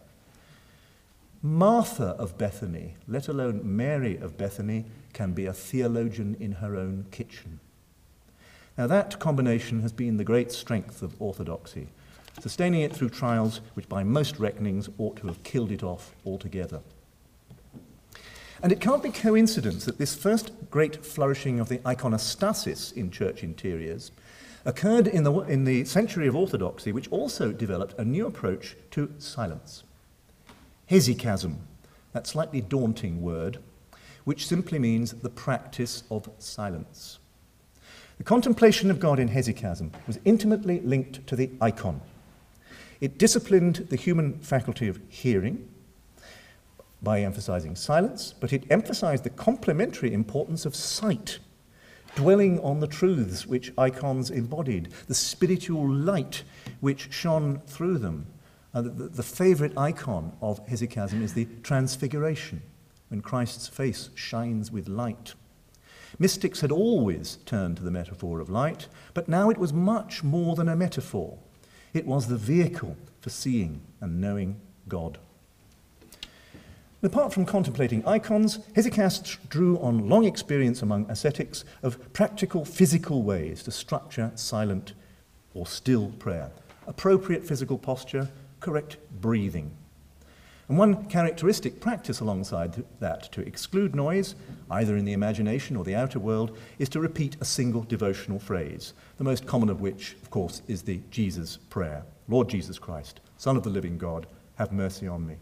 [1.43, 7.07] Martha of Bethany, let alone Mary of Bethany, can be a theologian in her own
[7.13, 7.61] kitchen.
[8.79, 11.89] Now, that combination has been the great strength of orthodoxy,
[12.41, 16.81] sustaining it through trials which, by most reckonings, ought to have killed it off altogether.
[18.63, 23.43] And it can't be coincidence that this first great flourishing of the iconostasis in church
[23.43, 24.13] interiors
[24.65, 29.13] occurred in the, in the century of orthodoxy, which also developed a new approach to
[29.19, 29.85] silence.
[30.91, 31.57] Hesychasm,
[32.13, 33.59] that slightly daunting word,
[34.25, 37.21] which simply means the practice of silence.
[38.19, 42.01] The contemplation of God in hesychasm was intimately linked to the icon.
[43.01, 45.69] It disciplined the human faculty of hearing,
[47.03, 51.39] by emphasizing silence, but it emphasized the complementary importance of sight,
[52.15, 56.43] dwelling on the truths which icons embodied, the spiritual light
[56.81, 58.27] which shone through them.
[58.75, 62.63] Uh, the, the favorite icon of hesychasm is the transfiguration,
[63.09, 65.35] when Christ's face shines with light.
[66.19, 70.57] Mystics had always turned to the metaphor of light, but now it was much more
[70.57, 71.39] than a metaphor.
[71.93, 75.19] It was the vehicle for seeing and knowing God.
[77.03, 83.63] Apart from contemplating icons, Hesychast drew on long experience among ascetics of practical physical ways
[83.65, 84.95] to structure silent
[85.53, 86.51] or still prayer.
[86.87, 88.29] Appropriate physical posture,
[88.61, 89.71] correct breathing.
[90.69, 94.35] And one characteristic practice alongside that to exclude noise,
[94.71, 98.93] either in the imagination or the outer world, is to repeat a single devotional phrase,
[99.17, 103.57] the most common of which, of course, is the Jesus prayer Lord Jesus Christ, Son
[103.57, 105.37] of the living God, have mercy on me.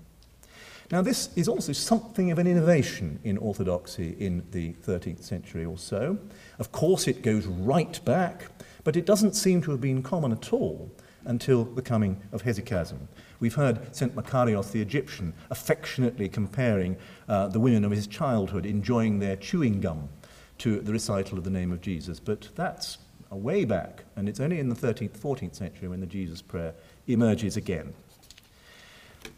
[0.90, 5.78] Now, this is also something of an innovation in orthodoxy in the 13th century or
[5.78, 6.18] so.
[6.58, 8.50] Of course, it goes right back,
[8.84, 10.90] but it doesn't seem to have been common at all
[11.24, 12.98] until the coming of hesychasm.
[13.40, 14.14] We've heard St.
[14.14, 16.96] Makarios the Egyptian affectionately comparing
[17.28, 20.08] uh, the women of his childhood enjoying their chewing gum
[20.58, 22.98] to the recital of the name of Jesus, but that's
[23.30, 26.74] a way back, and it's only in the 13th, 14th century when the Jesus prayer
[27.06, 27.92] emerges again.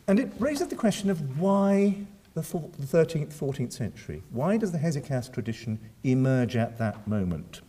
[0.07, 1.97] And it raises the question of why
[2.37, 4.23] the 13th, 14th century?
[4.31, 7.63] Why does the hesychast tradition emerge at that moment?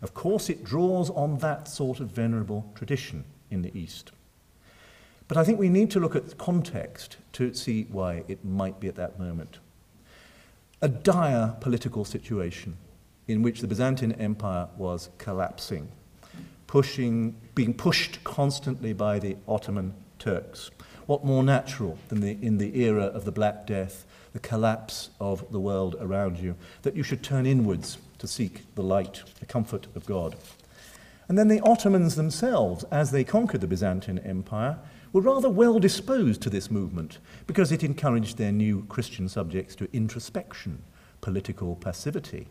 [0.00, 4.12] Of course, it draws on that sort of venerable tradition in the East.
[5.28, 8.88] But I think we need to look at context to see why it might be
[8.88, 9.58] at that moment.
[10.82, 12.76] A dire political situation
[13.26, 15.88] in which the Byzantine Empire was collapsing,
[16.66, 20.70] pushing, being pushed constantly by the Ottoman Turks.
[21.06, 25.50] What more natural than the, in the era of the Black Death, the collapse of
[25.50, 29.86] the world around you, that you should turn inwards to seek the light, the comfort
[29.96, 30.36] of God?
[31.28, 34.78] And then the Ottomans themselves, as they conquered the Byzantine Empire,
[35.12, 39.88] were rather well disposed to this movement because it encouraged their new Christian subjects to
[39.92, 40.82] introspection,
[41.20, 42.48] political passivity.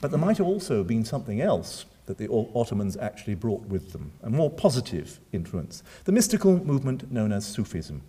[0.00, 4.12] But there might have also been something else that the Ottomans actually brought with them,
[4.22, 8.02] a more positive influence, the mystical movement known as Sufism.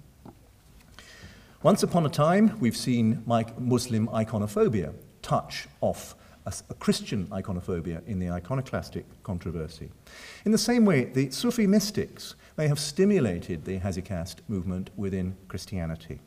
[1.63, 4.93] Once upon a time, we've seen Muslim iconophobia
[5.24, 6.15] touch off
[6.48, 9.89] a, a Christian iconophobia in the iconoclastic controversy.
[10.45, 16.20] In the same way, the Sufi mystics may have stimulated the hesychast movement within Christianity.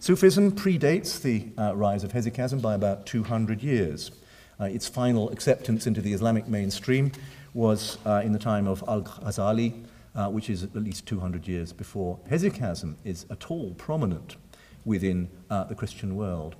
[0.00, 4.10] Sufism predates the uh, rise of hesychasm by about 200 years.
[4.58, 7.12] Uh, its final acceptance into the Islamic mainstream
[7.54, 9.84] was uh, in the time of Al Ghazali,
[10.14, 14.36] uh, which is at least 200 years before hesychasm is at all prominent
[14.84, 16.56] within uh, the Christian world.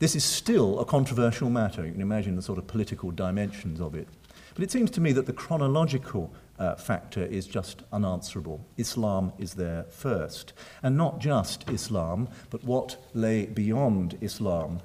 [0.00, 1.84] This is still a controversial matter.
[1.84, 4.08] You can imagine the sort of political dimensions of it.
[4.54, 8.64] But it seems to me that the chronological uh, factor is just unanswerable.
[8.78, 10.54] Islam is there first.
[10.82, 14.80] And not just Islam, but what lay beyond Islam.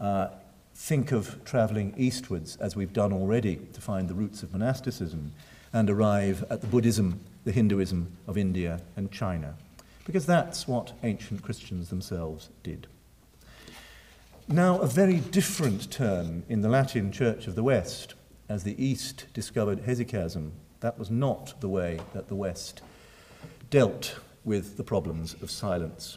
[0.00, 0.28] Uh,
[0.74, 5.34] think of traveling eastwards, as we've done already, to find the roots of monasticism
[5.74, 9.56] and arrive at the Buddhism, the Hinduism of India and China.
[10.06, 12.86] Because that's what ancient Christians themselves did.
[14.50, 18.14] Now, a very different turn in the Latin Church of the West
[18.48, 20.52] as the East discovered hesychasm.
[20.80, 22.80] That was not the way that the West
[23.68, 26.16] dealt with the problems of silence.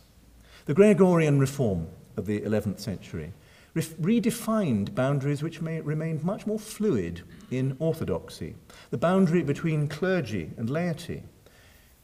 [0.65, 3.33] The Gregorian reform of the 11th century
[3.75, 8.55] redefined boundaries which may, remained much more fluid in orthodoxy.
[8.91, 11.23] The boundary between clergy and laity,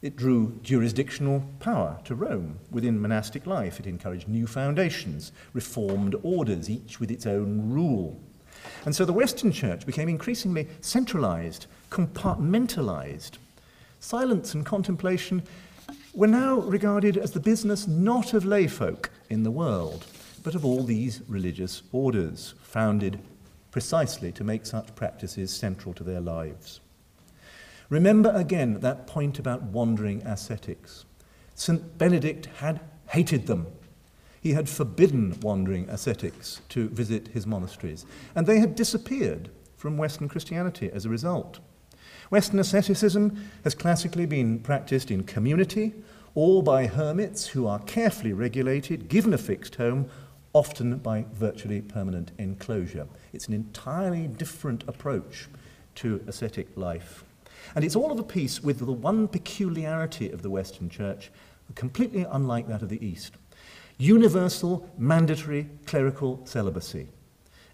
[0.00, 3.80] it drew jurisdictional power to Rome within monastic life.
[3.80, 8.20] It encouraged new foundations, reformed orders, each with its own rule.
[8.84, 13.32] And so the Western Church became increasingly centralized, compartmentalized.
[14.00, 15.42] Silence and contemplation
[16.14, 20.06] were now regarded as the business not of layfolk in the world,
[20.44, 23.18] but of all these religious orders, founded
[23.72, 26.80] precisely to make such practices central to their lives.
[27.88, 31.06] Remember again that point about wandering ascetics.
[31.54, 31.96] St.
[31.96, 33.66] Benedict had hated them.
[34.40, 40.28] He had forbidden wandering ascetics to visit his monasteries, and they had disappeared from Western
[40.28, 41.60] Christianity as a result.
[42.30, 45.94] Western asceticism has classically been practiced in community
[46.34, 50.08] or by hermits who are carefully regulated, given a fixed home,
[50.52, 53.06] often by virtually permanent enclosure.
[53.32, 55.48] It's an entirely different approach
[55.96, 57.24] to ascetic life.
[57.74, 61.30] And it's all of a piece with the one peculiarity of the Western Church,
[61.74, 63.34] completely unlike that of the East
[63.98, 67.08] universal, mandatory clerical celibacy.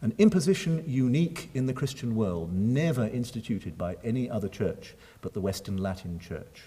[0.00, 5.40] An imposition unique in the Christian world, never instituted by any other church but the
[5.40, 6.64] Western Latin Church.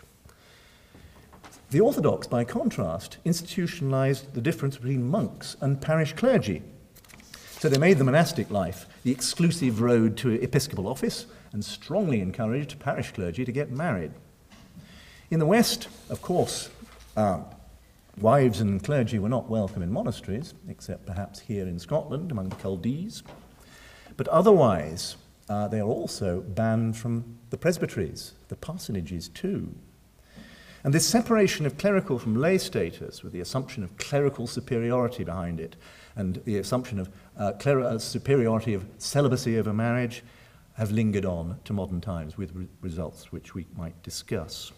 [1.69, 6.61] The Orthodox, by contrast, institutionalized the difference between monks and parish clergy.
[7.59, 11.25] So they made the monastic life the exclusive road to episcopal office
[11.57, 14.11] and strongly encouraged parish clergy to get married.
[15.31, 16.69] In the West, of course,
[17.15, 17.39] uh,
[18.21, 22.55] wives and clergy were not welcome in monasteries, except perhaps here in Scotland among the
[22.57, 23.23] Culdees.
[24.17, 25.17] But otherwise,
[25.49, 29.73] uh, they are also banned from the presbyteries, the parsonages too.
[30.83, 35.59] And this separation of clerical from lay status, with the assumption of clerical superiority behind
[35.59, 35.75] it,
[36.15, 40.21] and the assumption of uh, cler- superiority of celibacy over marriage,
[40.77, 44.71] have lingered on to modern times with re- results which we might discuss.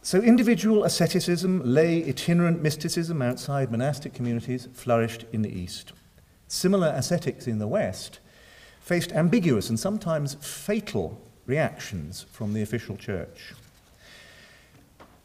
[0.00, 5.92] So, individual asceticism, lay itinerant mysticism outside monastic communities flourished in the East.
[6.48, 8.18] Similar ascetics in the West
[8.80, 13.54] faced ambiguous and sometimes fatal reactions from the official church.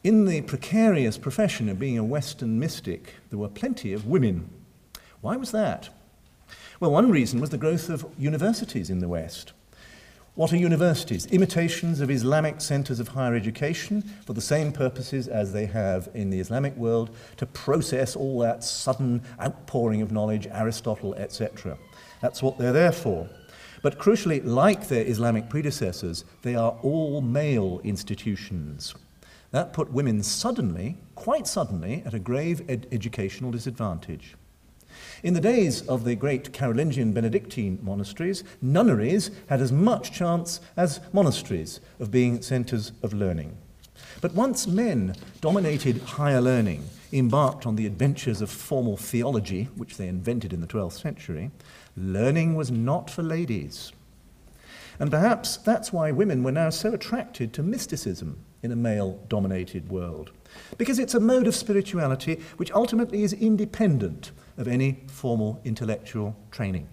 [0.03, 4.49] In the precarious profession of being a Western mystic, there were plenty of women.
[5.21, 5.89] Why was that?
[6.79, 9.51] Well, one reason was the growth of universities in the West.
[10.35, 11.25] What are universities?
[11.25, 16.29] Imitations of Islamic centers of higher education for the same purposes as they have in
[16.29, 21.77] the Islamic world to process all that sudden outpouring of knowledge, Aristotle, etc.
[22.21, 23.27] That's what they're there for.
[23.81, 28.95] But crucially, like their Islamic predecessors, they are all male institutions.
[29.51, 34.37] That put women suddenly, quite suddenly, at a grave ed- educational disadvantage.
[35.21, 41.01] In the days of the great Carolingian Benedictine monasteries, nunneries had as much chance as
[41.11, 43.57] monasteries of being centres of learning.
[44.21, 50.07] But once men dominated higher learning, embarked on the adventures of formal theology, which they
[50.07, 51.51] invented in the 12th century,
[51.97, 53.91] learning was not for ladies.
[54.99, 59.89] And perhaps that's why women were now so attracted to mysticism in a male dominated
[59.89, 60.31] world.
[60.77, 66.87] Because it's a mode of spirituality which ultimately is independent of any formal intellectual training.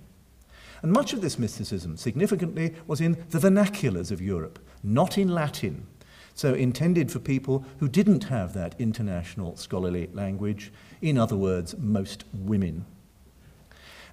[0.83, 5.87] And much of this mysticism, significantly, was in the vernaculars of Europe, not in Latin,
[6.35, 12.25] so intended for people who didn't have that international scholarly language, in other words, most
[12.33, 12.85] women.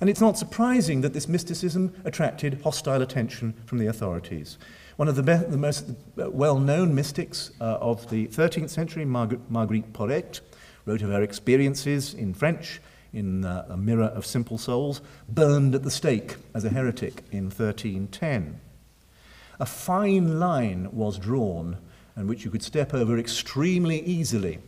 [0.01, 4.57] And it's not surprising that this mysticism attracted hostile attention from the authorities.
[4.95, 9.39] One of the, be- the most well known mystics uh, of the 13th century, Marg-
[9.49, 10.41] Marguerite Porete,
[10.85, 12.81] wrote of her experiences in French
[13.13, 17.45] in uh, A Mirror of Simple Souls, burned at the stake as a heretic in
[17.45, 18.59] 1310.
[19.59, 21.77] A fine line was drawn,
[22.15, 24.59] and which you could step over extremely easily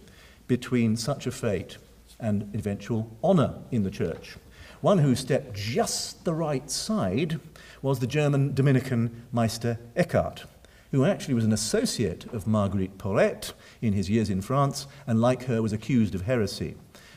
[0.48, 1.78] between such a fate
[2.20, 4.38] and eventual honour in the church.
[4.82, 7.40] One who stepped just the right side
[7.82, 10.46] was the German Dominican Meister Eckhart,
[10.92, 15.46] who actually was an associate of Marguerite Porete in his years in France, and like
[15.46, 16.76] her was accused of heresy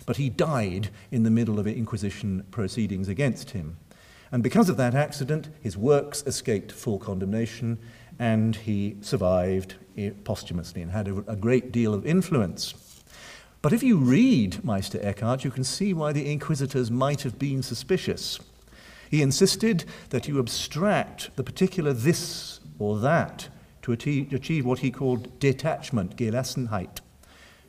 [0.08, 3.76] but he died in the middle of Inquisition proceedings against him.
[4.32, 7.76] And because of that accident, his works escaped full condemnation,
[8.18, 9.74] and he survived
[10.24, 13.02] posthumously and had a, a great deal of influence.
[13.60, 17.62] But if you read Meister Eckhart, you can see why the inquisitors might have been
[17.62, 18.40] suspicious.
[19.10, 23.50] He insisted that you abstract the particular this or that
[23.82, 27.00] to achieve what he called detachment, Gelassenheit,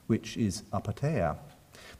[0.08, 1.36] which is apatheia.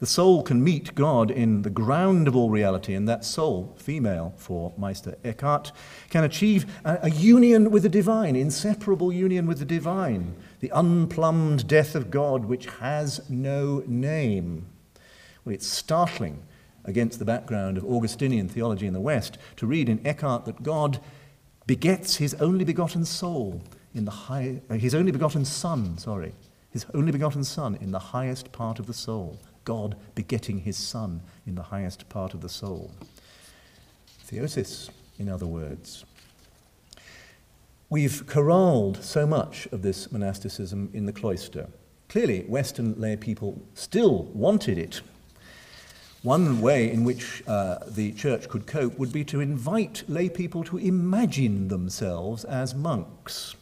[0.00, 4.32] The soul can meet God in the ground of all reality, and that soul, female
[4.38, 5.72] for Meister Eckhart,
[6.08, 11.94] can achieve a, union with the divine, inseparable union with the divine, the unplumbed death
[11.94, 14.68] of God which has no name.
[15.44, 16.44] Well, it's startling
[16.86, 20.98] against the background of Augustinian theology in the West to read in Eckhart that God
[21.66, 23.60] begets his only begotten soul
[23.92, 26.34] in the high, uh, his only begotten son, sorry,
[26.70, 29.38] his only begotten son in the highest part of the soul.
[29.64, 32.90] God begetting his Son in the highest part of the soul.
[34.26, 36.04] Theosis, in other words.
[37.88, 41.68] We've corralled so much of this monasticism in the cloister.
[42.08, 45.00] Clearly, Western lay people still wanted it.
[46.22, 50.62] One way in which uh, the church could cope would be to invite lay people
[50.64, 53.56] to imagine themselves as monks.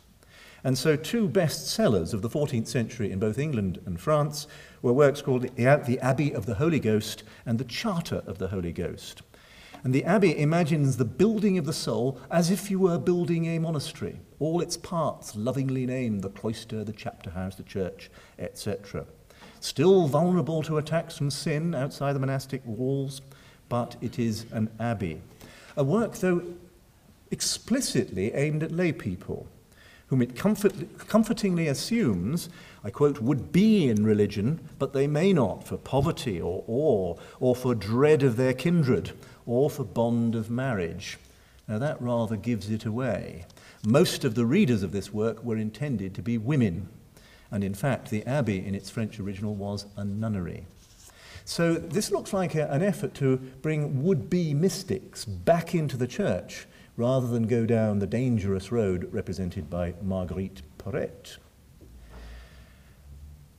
[0.64, 4.46] And so, two best sellers of the 14th century in both England and France
[4.82, 8.72] were works called The Abbey of the Holy Ghost and The Charter of the Holy
[8.72, 9.22] Ghost.
[9.84, 13.58] And the abbey imagines the building of the soul as if you were building a
[13.58, 19.06] monastery, all its parts lovingly named the cloister, the chapter house, the church, etc.
[19.60, 23.22] Still vulnerable to attacks from sin outside the monastic walls,
[23.68, 25.20] but it is an abbey.
[25.76, 26.42] A work, though,
[27.30, 29.46] explicitly aimed at lay people
[30.08, 30.72] whom it comfort,
[31.06, 32.48] comfortingly assumes,
[32.84, 37.56] I quote, would be in religion, but they may not for poverty or awe, or
[37.56, 39.12] for dread of their kindred,
[39.46, 41.18] or for bond of marriage.
[41.66, 43.44] Now that rather gives it away.
[43.86, 46.88] Most of the readers of this work were intended to be women,
[47.50, 50.66] and in fact, the abbey in its French original was a nunnery.
[51.44, 56.06] So this looks like a, an effort to bring would be mystics back into the
[56.06, 56.66] church
[56.96, 61.38] rather than go down the dangerous road represented by Marguerite Porete.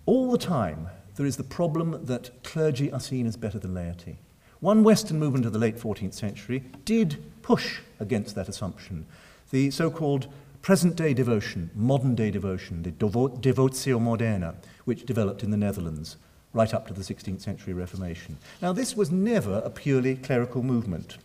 [0.09, 0.87] All the time,
[1.17, 4.17] there is the problem that clergy are seen as better than laity.
[4.59, 9.05] One Western movement of the late 14th century did push against that assumption.
[9.51, 10.25] The so called
[10.63, 14.55] present day devotion, modern day devotion, the Devotio Moderna,
[14.85, 16.17] which developed in the Netherlands
[16.53, 18.37] right up to the 16th century Reformation.
[18.63, 21.19] Now, this was never a purely clerical movement.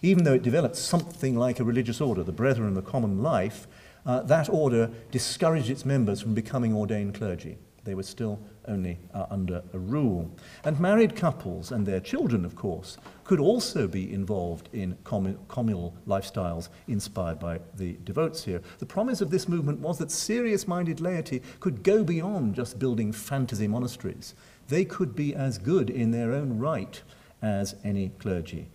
[0.00, 3.66] Even though it developed something like a religious order, the Brethren of the Common Life,
[4.06, 7.58] uh, that order discouraged its members from becoming ordained clergy.
[7.84, 10.30] They were still only uh, under a rule.
[10.64, 16.68] And married couples and their children, of course, could also be involved in communal lifestyles
[16.88, 18.60] inspired by the devotes here.
[18.78, 23.12] The promise of this movement was that serious minded laity could go beyond just building
[23.12, 24.34] fantasy monasteries.
[24.68, 27.02] They could be as good in their own right
[27.42, 28.68] as any clergy.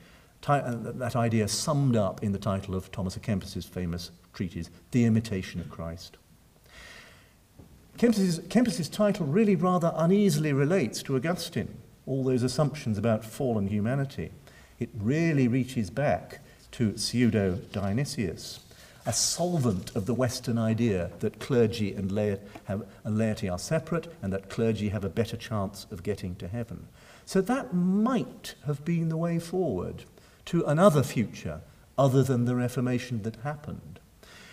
[0.47, 5.05] Uh, that idea summed up in the title of Thomas à Kempis's famous treatise, The
[5.05, 6.17] Imitation of Christ.
[7.97, 14.31] Kempis's, title really rather uneasily relates to Augustine, all those assumptions about fallen humanity.
[14.79, 16.39] It really reaches back
[16.71, 18.59] to Pseudo Dionysius,
[19.05, 22.11] a solvent of the Western idea that clergy and,
[22.65, 26.47] have, and laity are separate and that clergy have a better chance of getting to
[26.47, 26.87] heaven.
[27.25, 30.03] So that might have been the way forward
[30.45, 31.61] to another future
[31.97, 33.99] other than the Reformation that happened.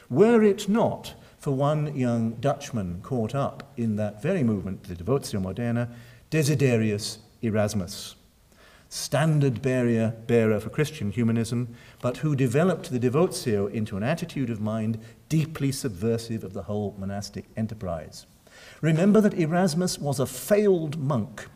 [0.08, 5.42] Were it not for one young Dutchman caught up in that very movement, the Devotio
[5.42, 5.90] Moderna,
[6.30, 8.14] Desiderius Erasmus,
[8.88, 14.60] standard bearer, bearer for Christian humanism, but who developed the Devotio into an attitude of
[14.60, 18.24] mind deeply subversive of the whole monastic enterprise.
[18.80, 21.48] Remember that Erasmus was a failed monk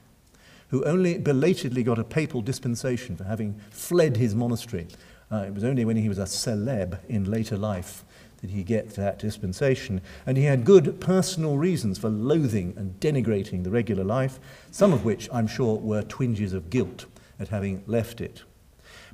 [0.70, 4.88] who only belatedly got a papal dispensation for having fled his monastery.
[5.30, 8.04] Uh, it was only when he was a celeb in later life
[8.40, 10.00] did he get that dispensation.
[10.26, 14.38] And he had good personal reasons for loathing and denigrating the regular life,
[14.70, 17.06] some of which I'm sure were twinges of guilt
[17.38, 18.42] at having left it.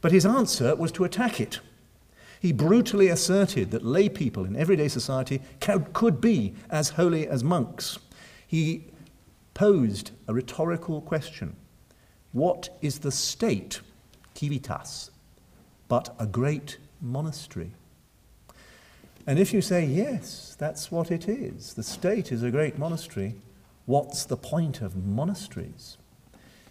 [0.01, 1.61] But his answer was to attack it.
[2.41, 7.99] He brutally asserted that lay people in everyday society could be as holy as monks.
[8.47, 8.87] He
[9.55, 11.55] posed a rhetorical question
[12.33, 13.81] What is the state,
[14.35, 15.12] civitas,
[15.87, 17.73] but a great monastery?
[19.27, 23.37] And if you say, yes, that's what it is, the state is a great monastery,
[23.87, 25.97] what's the point of monasteries?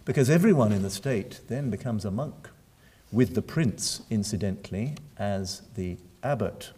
[0.04, 2.50] Because everyone in the state then becomes a monk,
[3.10, 6.72] with the prince, incidentally, as the abbot.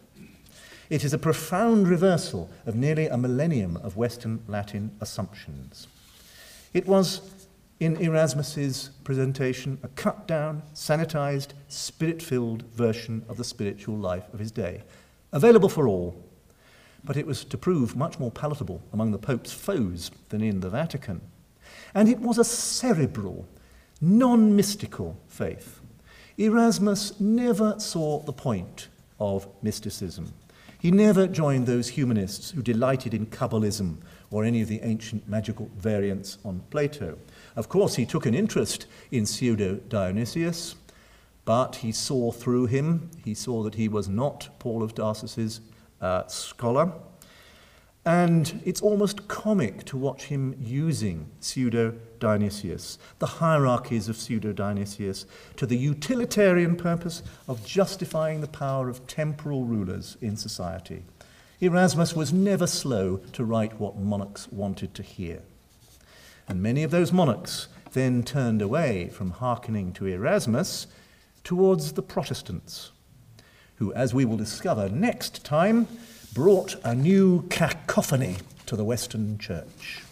[0.90, 5.88] It is a profound reversal of nearly a millennium of Western Latin assumptions.
[6.72, 7.20] It was,
[7.80, 14.38] in Erasmus's presentation, a cut down, sanitized, spirit filled version of the spiritual life of
[14.38, 14.82] his day
[15.34, 16.16] available for all.
[17.04, 20.70] But it was to prove much more palatable among the Pope's foes than in the
[20.70, 21.20] Vatican.
[21.92, 23.46] And it was a cerebral,
[24.00, 25.80] non mystical faith.
[26.38, 28.88] Erasmus never saw the point
[29.20, 30.32] of mysticism.
[30.80, 33.98] He never joined those humanists who delighted in Kabbalism
[34.30, 37.16] or any of the ancient magical variants on Plato.
[37.56, 40.74] Of course, he took an interest in pseudo Dionysius,
[41.44, 43.10] but he saw through him.
[43.24, 45.60] He saw that he was not Paul of Tarsus's
[46.00, 46.92] uh, scholar.
[48.06, 55.24] And it's almost comic to watch him using pseudo Dionysius, the hierarchies of pseudo Dionysius,
[55.56, 61.04] to the utilitarian purpose of justifying the power of temporal rulers in society.
[61.60, 65.40] Erasmus was never slow to write what monarchs wanted to hear.
[66.46, 70.88] And many of those monarchs then turned away from hearkening to Erasmus
[71.44, 72.90] towards the Protestants,
[73.76, 75.86] who, as we will discover next time,
[76.32, 80.02] brought a new cacophony to the Western Church.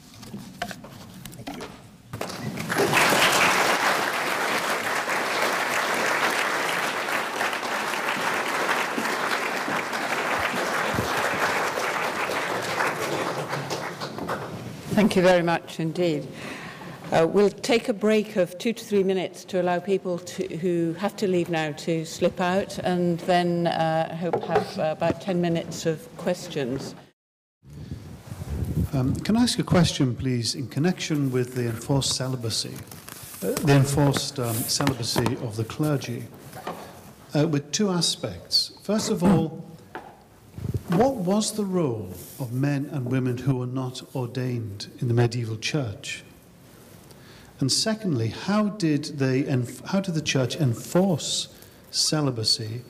[14.95, 15.23] Thank you.
[15.23, 16.29] Very much indeed.
[17.13, 20.95] Uh, we'll take a break of two to three minutes to allow people to, who
[20.95, 25.39] have to leave now to slip out, and then uh, hope have uh, about 10
[25.39, 26.95] minutes of questions.
[28.95, 32.75] Um, can I ask a question, please, in connection with the enforced celibacy,
[33.43, 36.25] uh, the enforced um, celibacy of the clergy,
[37.35, 38.73] uh, with two aspects.
[38.85, 39.63] First of all,
[40.89, 45.59] what was the role of men and women who were not ordained in the medieval
[45.59, 46.25] church?
[47.63, 51.47] And secondly, how did, they enf- how did the church enforce
[51.93, 52.83] celibacy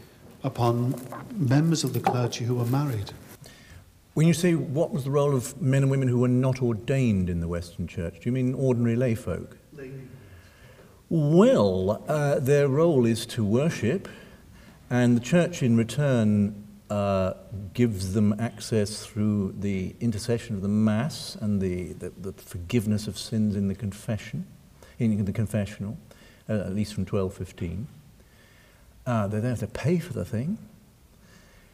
[0.43, 0.95] upon
[1.37, 3.13] members of the clergy who were married?
[4.15, 7.29] When you say what was the role of men and women who were not ordained
[7.29, 9.59] in the Western Church, do you mean ordinary layfolk?
[11.11, 14.09] Well, uh, their role is to worship,
[14.89, 17.35] and the church in return uh,
[17.75, 23.19] gives them access through the intercession of the Mass and the, the, the forgiveness of
[23.19, 24.47] sins in the confession,
[24.99, 25.99] in the confessional,
[26.49, 27.87] uh, at least from 1215.
[29.05, 30.59] Uh, they don't have to pay for the thing.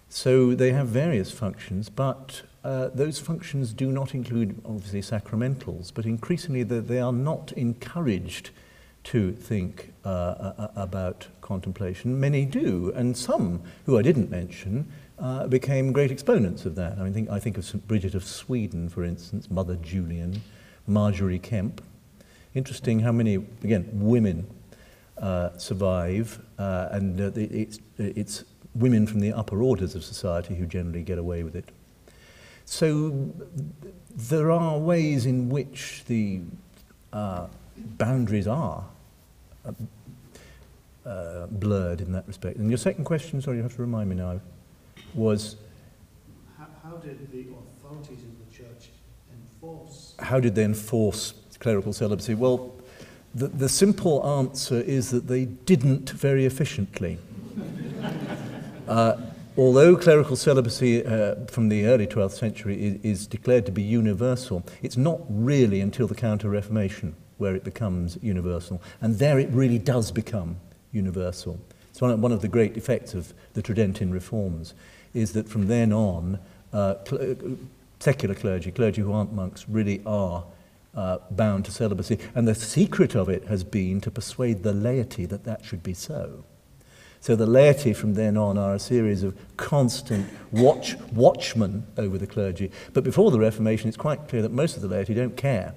[0.09, 6.07] So they have various functions, but uh, those functions do not include, obviously, sacramentals, but
[6.07, 8.51] increasingly the, they are not encouraged
[9.05, 12.19] to think uh, about contemplation.
[12.19, 16.99] Many do, and some, who I didn't mention, uh, became great exponents of that.
[16.99, 17.87] I, mean, think, I think of St.
[17.87, 20.43] Bridget of Sweden, for instance, Mother Julian,
[20.87, 21.83] Margery Kempe.
[22.59, 24.45] Interesting how many, again, women
[25.17, 28.45] uh, survive, uh, and uh, it's, it's
[28.75, 31.69] women from the upper orders of society who generally get away with it.
[32.65, 33.31] So
[34.13, 36.41] there are ways in which the
[37.13, 37.47] uh,
[37.97, 38.85] boundaries are
[39.65, 39.73] uh,
[41.09, 42.57] uh, blurred in that respect.
[42.57, 44.41] And your second question, sorry, you have to remind me now,
[45.15, 45.55] was
[46.59, 48.89] how, how did the authorities in the church
[49.33, 50.15] enforce?
[50.19, 52.35] How did they enforce clerical celibacy?
[52.35, 52.75] Well,
[53.35, 57.19] the, the simple answer is that they didn't very efficiently.
[58.89, 59.17] uh,
[59.57, 64.65] although clerical celibacy uh, from the early 12th century is, is declared to be universal,
[64.83, 68.83] it's not really until the Counter Reformation where it becomes universal.
[69.01, 70.57] And there it really does become
[70.93, 71.59] universal.
[71.91, 74.75] It's one of, one of the great effects of the Tridentine reforms,
[75.15, 76.39] is that from then on,
[76.73, 77.35] uh, cl- uh,
[78.01, 80.45] secular clergy, clergy who aren't monks, really are
[80.99, 82.19] uh, bound to celibacy.
[82.35, 85.95] And the secret of it has been to persuade the laity that that should be
[85.95, 86.45] so.
[87.21, 92.27] So the laity from then on are a series of constant watch, watchmen over the
[92.27, 92.73] clergy.
[92.93, 95.75] But before the Reformation, it's quite clear that most of the laity don't care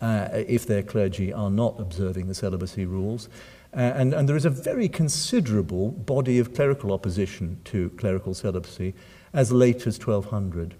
[0.00, 3.28] uh, if their clergy are not observing the celibacy rules.
[3.72, 8.92] Uh, and, and there is a very considerable body of clerical opposition to clerical celibacy
[9.32, 10.74] as late as 1200.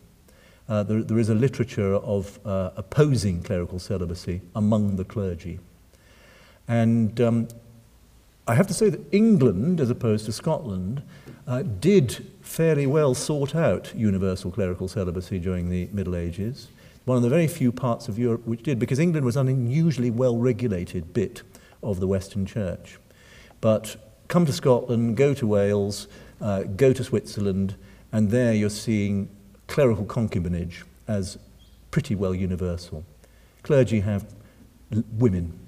[0.68, 5.60] Uh, there, there is a literature of uh, opposing clerical celibacy among the clergy.
[6.66, 7.48] And um,
[8.48, 11.02] I have to say that England, as opposed to Scotland,
[11.46, 16.68] uh, did fairly well sort out universal clerical celibacy during the Middle Ages.
[17.04, 20.10] One of the very few parts of Europe which did, because England was an unusually
[20.10, 21.42] well regulated bit
[21.82, 22.98] of the Western Church.
[23.60, 23.96] But
[24.26, 26.08] come to Scotland, go to Wales,
[26.40, 27.76] uh, go to Switzerland,
[28.12, 29.28] and there you're seeing
[29.66, 31.38] clerical concubinage as
[31.90, 33.04] pretty well universal.
[33.62, 34.26] Clergy have
[35.12, 35.58] women,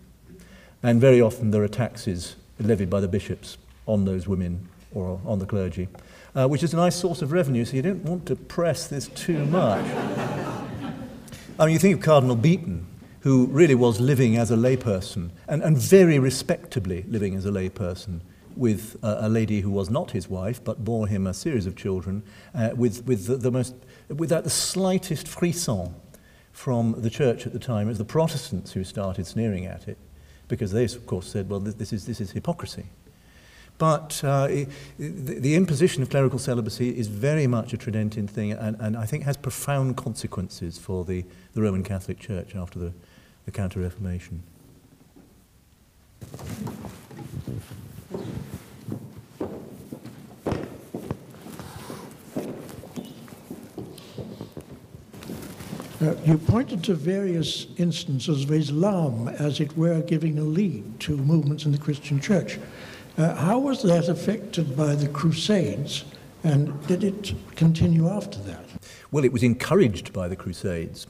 [0.83, 5.39] and very often there are taxes levied by the bishops on those women or on
[5.39, 5.89] the clergy,
[6.35, 9.09] uh, which is a nice source of revenue, so you don't want to press this
[9.09, 9.85] too much.
[11.59, 12.87] I mean, you think of Cardinal Beaton,
[13.21, 18.21] who really was living as a layperson, and, and very respectably living as a layperson,
[18.57, 22.23] with a, lady who was not his wife, but bore him a series of children,
[22.55, 23.75] uh, with, with the, the most,
[24.09, 25.95] without the slightest frisson
[26.53, 27.87] from the church at the time.
[27.87, 29.99] It was the Protestants who started sneering at it,
[30.49, 32.87] because they, of course, said, well, this, is, this is hypocrisy.
[33.79, 34.49] But uh,
[34.99, 39.07] the, the imposition of clerical celibacy is very much a Tridentine thing and, and I
[39.07, 41.25] think has profound consequences for the,
[41.55, 42.93] the Roman Catholic Church after the,
[43.45, 44.43] the Counter Reformation.
[56.01, 61.17] Uh, you pointed to various instances of Islam, as it were, giving a lead to
[61.17, 62.57] movements in the Christian church.
[63.17, 66.05] Uh, how was that affected by the Crusades,
[66.45, 68.65] and did it continue after that?
[69.11, 71.09] Well, it was encouraged by the Crusades,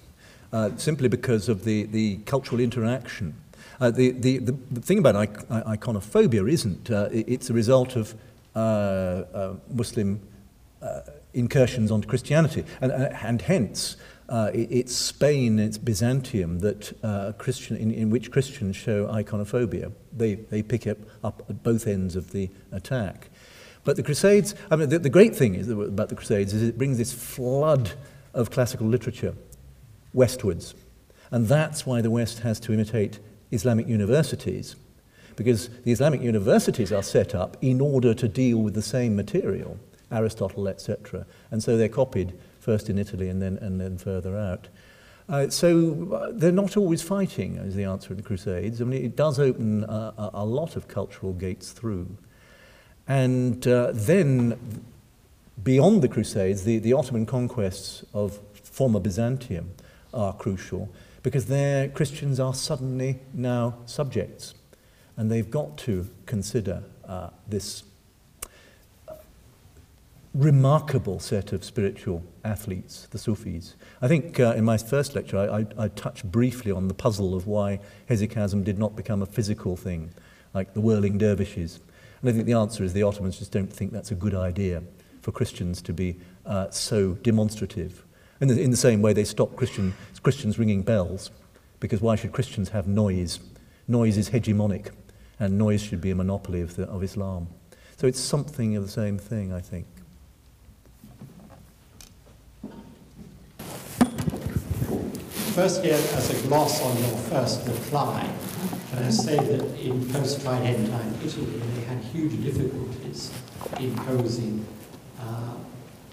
[0.55, 3.35] uh, simply because of the, the cultural interaction.
[3.79, 8.15] Uh, the, the, the, thing about iconophobia isn't, uh, it's a result of
[8.55, 10.19] uh, Muslim
[11.35, 13.99] incursions onto Christianity, and, and hence
[14.29, 19.93] uh, it, it's Spain, it's Byzantium that uh, Christian, in, in which Christians show iconophobia.
[20.17, 23.31] They, they pick it up at both ends of the attack.
[23.85, 26.77] But the Crusades, I mean, the, the great thing is about the Crusades is it
[26.77, 27.93] brings this flood
[28.35, 29.35] of classical literature
[30.13, 30.75] westwards.
[31.31, 33.19] And that's why the West has to imitate
[33.51, 34.77] Islamic universities,
[35.37, 39.79] because the Islamic universities are set up in order to deal with the same material,
[40.11, 41.27] Aristotle, etc.
[41.51, 42.35] And so they're copied
[42.69, 44.69] first in Italy and then, and then further out.
[45.27, 48.83] Uh, so uh, they're not always fighting, is the answer in the Crusades.
[48.83, 52.07] I mean, it does open a, a lot of cultural gates through.
[53.07, 54.85] And uh, then,
[55.63, 59.71] beyond the Crusades, the, the Ottoman conquests of former Byzantium
[60.13, 60.91] are crucial
[61.23, 64.55] because their Christians are suddenly now subjects.
[65.17, 67.83] And they've got to consider uh, this
[70.35, 73.75] remarkable set of spiritual athletes, the Sufis.
[74.03, 77.35] I think uh, in my first lecture I, I, I touched briefly on the puzzle
[77.35, 80.11] of why hesychasm did not become a physical thing,
[80.55, 81.81] like the whirling dervishes.
[82.21, 84.83] And I think the answer is the Ottomans just don't think that's a good idea
[85.23, 88.05] for Christians to be uh, so demonstrative.
[88.41, 91.31] The, in the same way they stop Christian, Christians ringing bells,
[91.81, 93.41] because why should Christians have noise?
[93.89, 94.91] Noise is hegemonic,
[95.41, 97.49] and noise should be a monopoly of, the, of Islam.
[97.97, 99.87] So it's something of the same thing, I think.
[105.59, 108.31] Firstly, as a gloss on your first reply,
[108.91, 113.33] can I say that in post-Tridentine Italy, they had huge difficulties
[113.81, 114.65] imposing
[115.19, 115.55] uh,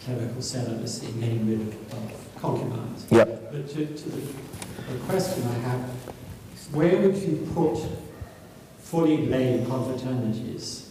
[0.04, 3.06] clerical celibacy, in getting rid of concubines.
[3.12, 3.52] Yep.
[3.52, 4.22] But to, to the,
[4.92, 5.82] the question I have,
[6.72, 7.86] where would you put
[8.80, 10.88] fully lay confraternities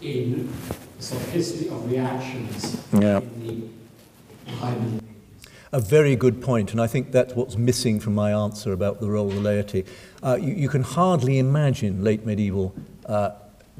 [0.00, 0.48] in
[0.96, 3.18] the sort of history of reactions Yeah.
[3.18, 3.68] in
[4.46, 5.03] the Middle
[5.74, 9.10] A very good point, and I think that's what's missing from my answer about the
[9.10, 9.84] role of the laity.
[10.22, 12.72] Uh, you, you can hardly imagine late medieval
[13.06, 13.30] uh,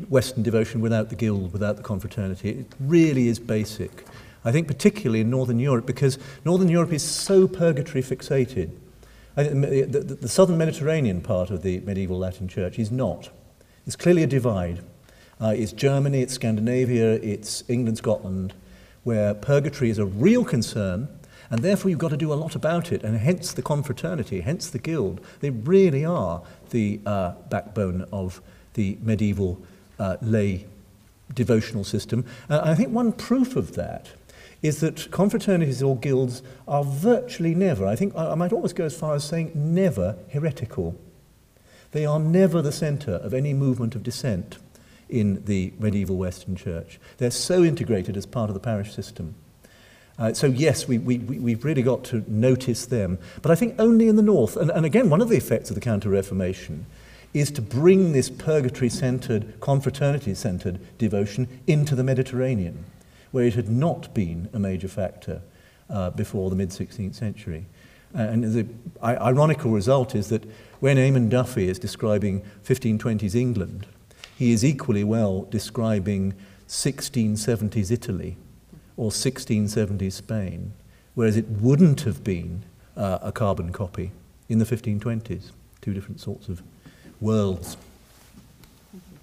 [0.09, 2.51] Western devotion without the guild, without the confraternity.
[2.51, 4.07] It really is basic.
[4.45, 8.71] I think particularly in Northern Europe, because Northern Europe is so purgatory fixated.
[9.37, 13.31] The, the, the southern Mediterranean part of the medieval Latin Church is not.
[13.87, 14.81] It's clearly a divide.
[15.41, 18.53] Uh, it's Germany, it's Scandinavia, it's England, Scotland,
[19.05, 21.07] where purgatory is a real concern,
[21.51, 24.71] and therefore you've got to do a lot about it, and hence the confraternity, hence
[24.71, 25.21] the guild.
[25.41, 28.41] They really are the uh, backbone of
[28.75, 29.61] the medieval
[29.99, 30.67] uh, lay
[31.33, 32.25] devotional system.
[32.51, 34.11] Uh, I think one proof of that
[34.63, 38.85] is that confraternities or guilds are virtually never, I think I, I might almost go
[38.85, 40.99] as far as saying never heretical.
[41.93, 44.59] They are never the centre of any movement of dissent
[45.09, 46.99] in the medieval Western Church.
[47.19, 49.35] They're so integrated as part of the parish system.
[50.19, 53.19] Uh, so yes, we, we, we- we've really got to notice them.
[53.43, 54.57] But I think only in the north.
[54.57, 56.87] And, and again, one of the effects of the Counter-Reformation
[57.33, 62.85] is to bring this purgatory-centred, confraternity-centred devotion into the Mediterranean,
[63.33, 65.43] where it had not been a major factor
[65.91, 67.67] uh, before the mid-16th century.
[68.13, 68.67] And the
[69.03, 70.45] ironical result is that
[70.79, 73.87] when Eamon Duffy is describing 1520s England,
[74.39, 76.35] he is equally well describing
[76.69, 78.37] 1670s Italy
[78.97, 80.73] or 1670s Spain,
[81.15, 82.63] whereas it wouldn't have been
[82.97, 84.13] uh, a carbon copy
[84.49, 85.51] in the 1520s.
[85.81, 86.63] Two different sorts of
[87.21, 87.77] worlds.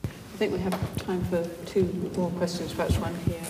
[0.04, 0.08] I
[0.38, 3.44] think we have time for two more questions, perhaps one here.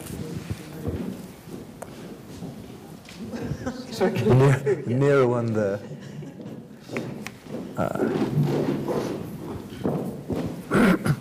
[3.91, 4.39] Sorry, can
[4.87, 5.79] you- nearer one there.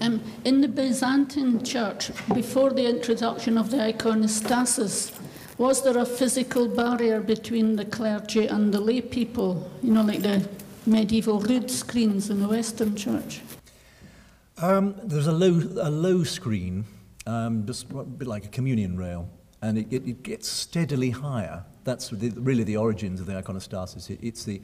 [0.00, 5.18] Um, in the Byzantine Church, before the introduction of the iconostasis,
[5.58, 9.68] was there a physical barrier between the clergy and the lay people?
[9.82, 10.48] You know, like the
[10.86, 13.40] medieval rood screens in the Western Church?
[14.58, 16.84] Um, there's a low, a low screen,
[17.26, 19.28] um, just a bit like a communion rail,
[19.62, 21.64] and it, it, it gets steadily higher.
[21.82, 24.10] That's the, really the origins of the iconostasis.
[24.10, 24.60] It, it's the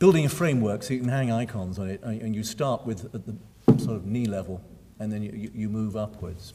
[0.00, 3.36] building a framework so you can hang icons on it, and, you start with the
[3.82, 4.60] sort of knee level,
[4.98, 6.54] and then you, you, move upwards.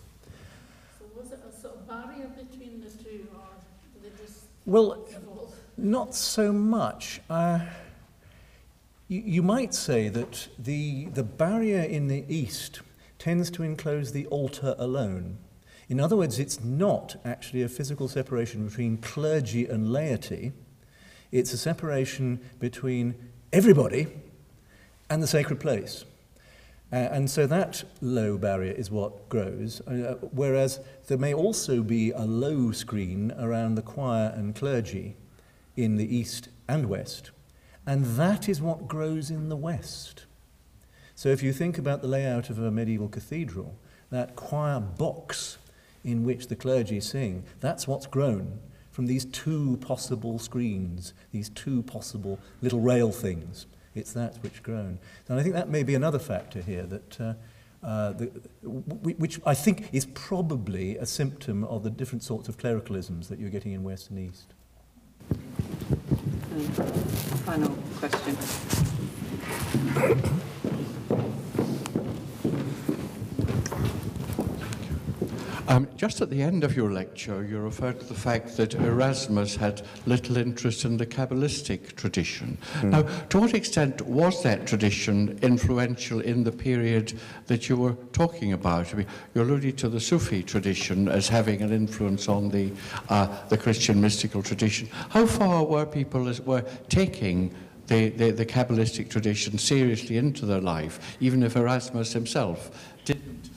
[0.99, 3.44] So was it a sort of barrier between the two, or
[3.94, 5.56] did they just Well, evolve?
[5.78, 7.22] Not so much.
[7.30, 7.60] Uh,
[9.08, 12.82] you, you might say that the, the barrier in the east
[13.20, 15.38] tends to enclose the altar alone.
[15.90, 20.52] In other words, it's not actually a physical separation between clergy and laity.
[21.32, 23.16] It's a separation between
[23.54, 24.08] everybody
[25.10, 26.04] and the sacred place.
[26.91, 32.11] Uh, and so that low barrier is what grows, uh, whereas there may also be
[32.11, 35.18] a low screen around the choir and clergy
[35.76, 37.31] in the east and west.
[37.85, 40.26] And that is what grows in the west.
[41.15, 43.77] So if you think about the layout of a medieval cathedral,
[44.09, 45.57] that choir box
[46.03, 48.59] in which the clergy sing, that's what's grown
[48.91, 53.68] from these two possible screens, these two possible little rail things.
[53.98, 54.99] It's that which grown.
[55.28, 57.19] And I think that may be another factor here that.
[57.19, 57.34] Uh,
[57.84, 58.26] uh, the,
[58.64, 63.52] which I think is probably a symptom of the different sorts of clericalisms that you're
[63.52, 64.56] getting in West and East.
[65.30, 66.76] And
[67.45, 68.36] final question.
[75.68, 79.57] Um, just at the end of your lecture, you referred to the fact that Erasmus
[79.57, 82.57] had little interest in the Kabbalistic tradition.
[82.76, 82.89] Mm.
[82.91, 88.53] Now, to what extent was that tradition influential in the period that you were talking
[88.53, 88.94] about?
[88.94, 92.72] I mean, you alluded to the Sufi tradition as having an influence on the,
[93.10, 94.88] uh, the Christian mystical tradition.
[95.10, 97.53] How far were people as, were taking
[97.88, 103.49] the, the, the Kabbalistic tradition seriously into their life, even if Erasmus himself didn't?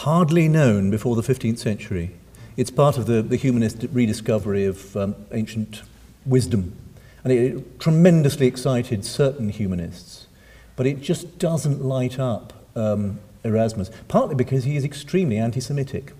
[0.00, 2.10] Hardly known before the 15th century.
[2.56, 5.82] It's part of the, the humanist rediscovery of um, ancient
[6.24, 6.74] wisdom.
[7.22, 10.26] And it tremendously excited certain humanists.
[10.74, 16.14] But it just doesn't light up um, Erasmus, partly because he is extremely anti Semitic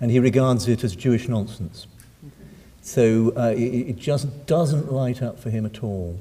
[0.00, 1.86] and he regards it as Jewish nonsense.
[2.80, 6.18] So uh, it, it just doesn't light up for him at all.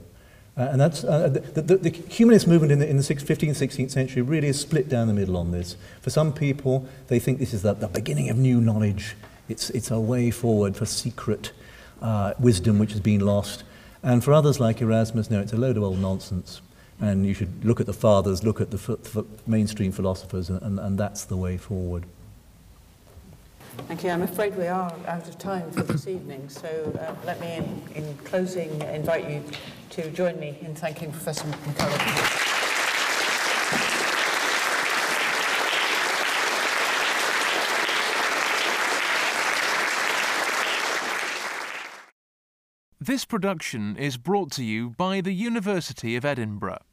[0.62, 3.90] Uh, and that's, uh, the, the, the, humanist movement in the, in the 15th, 16th
[3.90, 5.76] century really is split down the middle on this.
[6.02, 9.16] For some people, they think this is the, the beginning of new knowledge.
[9.50, 11.52] It's, it's a way forward for secret
[12.00, 13.64] uh, wisdom which has been lost.
[14.04, 16.62] And for others like Erasmus, no, it's a load of old nonsense.
[17.00, 20.96] And you should look at the fathers, look at the mainstream philosophers, and, and, and
[20.96, 22.06] that's the way forward.
[23.88, 24.10] Thank you.
[24.10, 26.68] I'm afraid we are out of time for this evening, so
[26.99, 29.43] uh, let me, in, in, closing, invite you
[29.91, 32.52] to join me in thanking Professor MacCulloch.
[42.99, 46.84] This production is brought to you by the University of Edinburgh.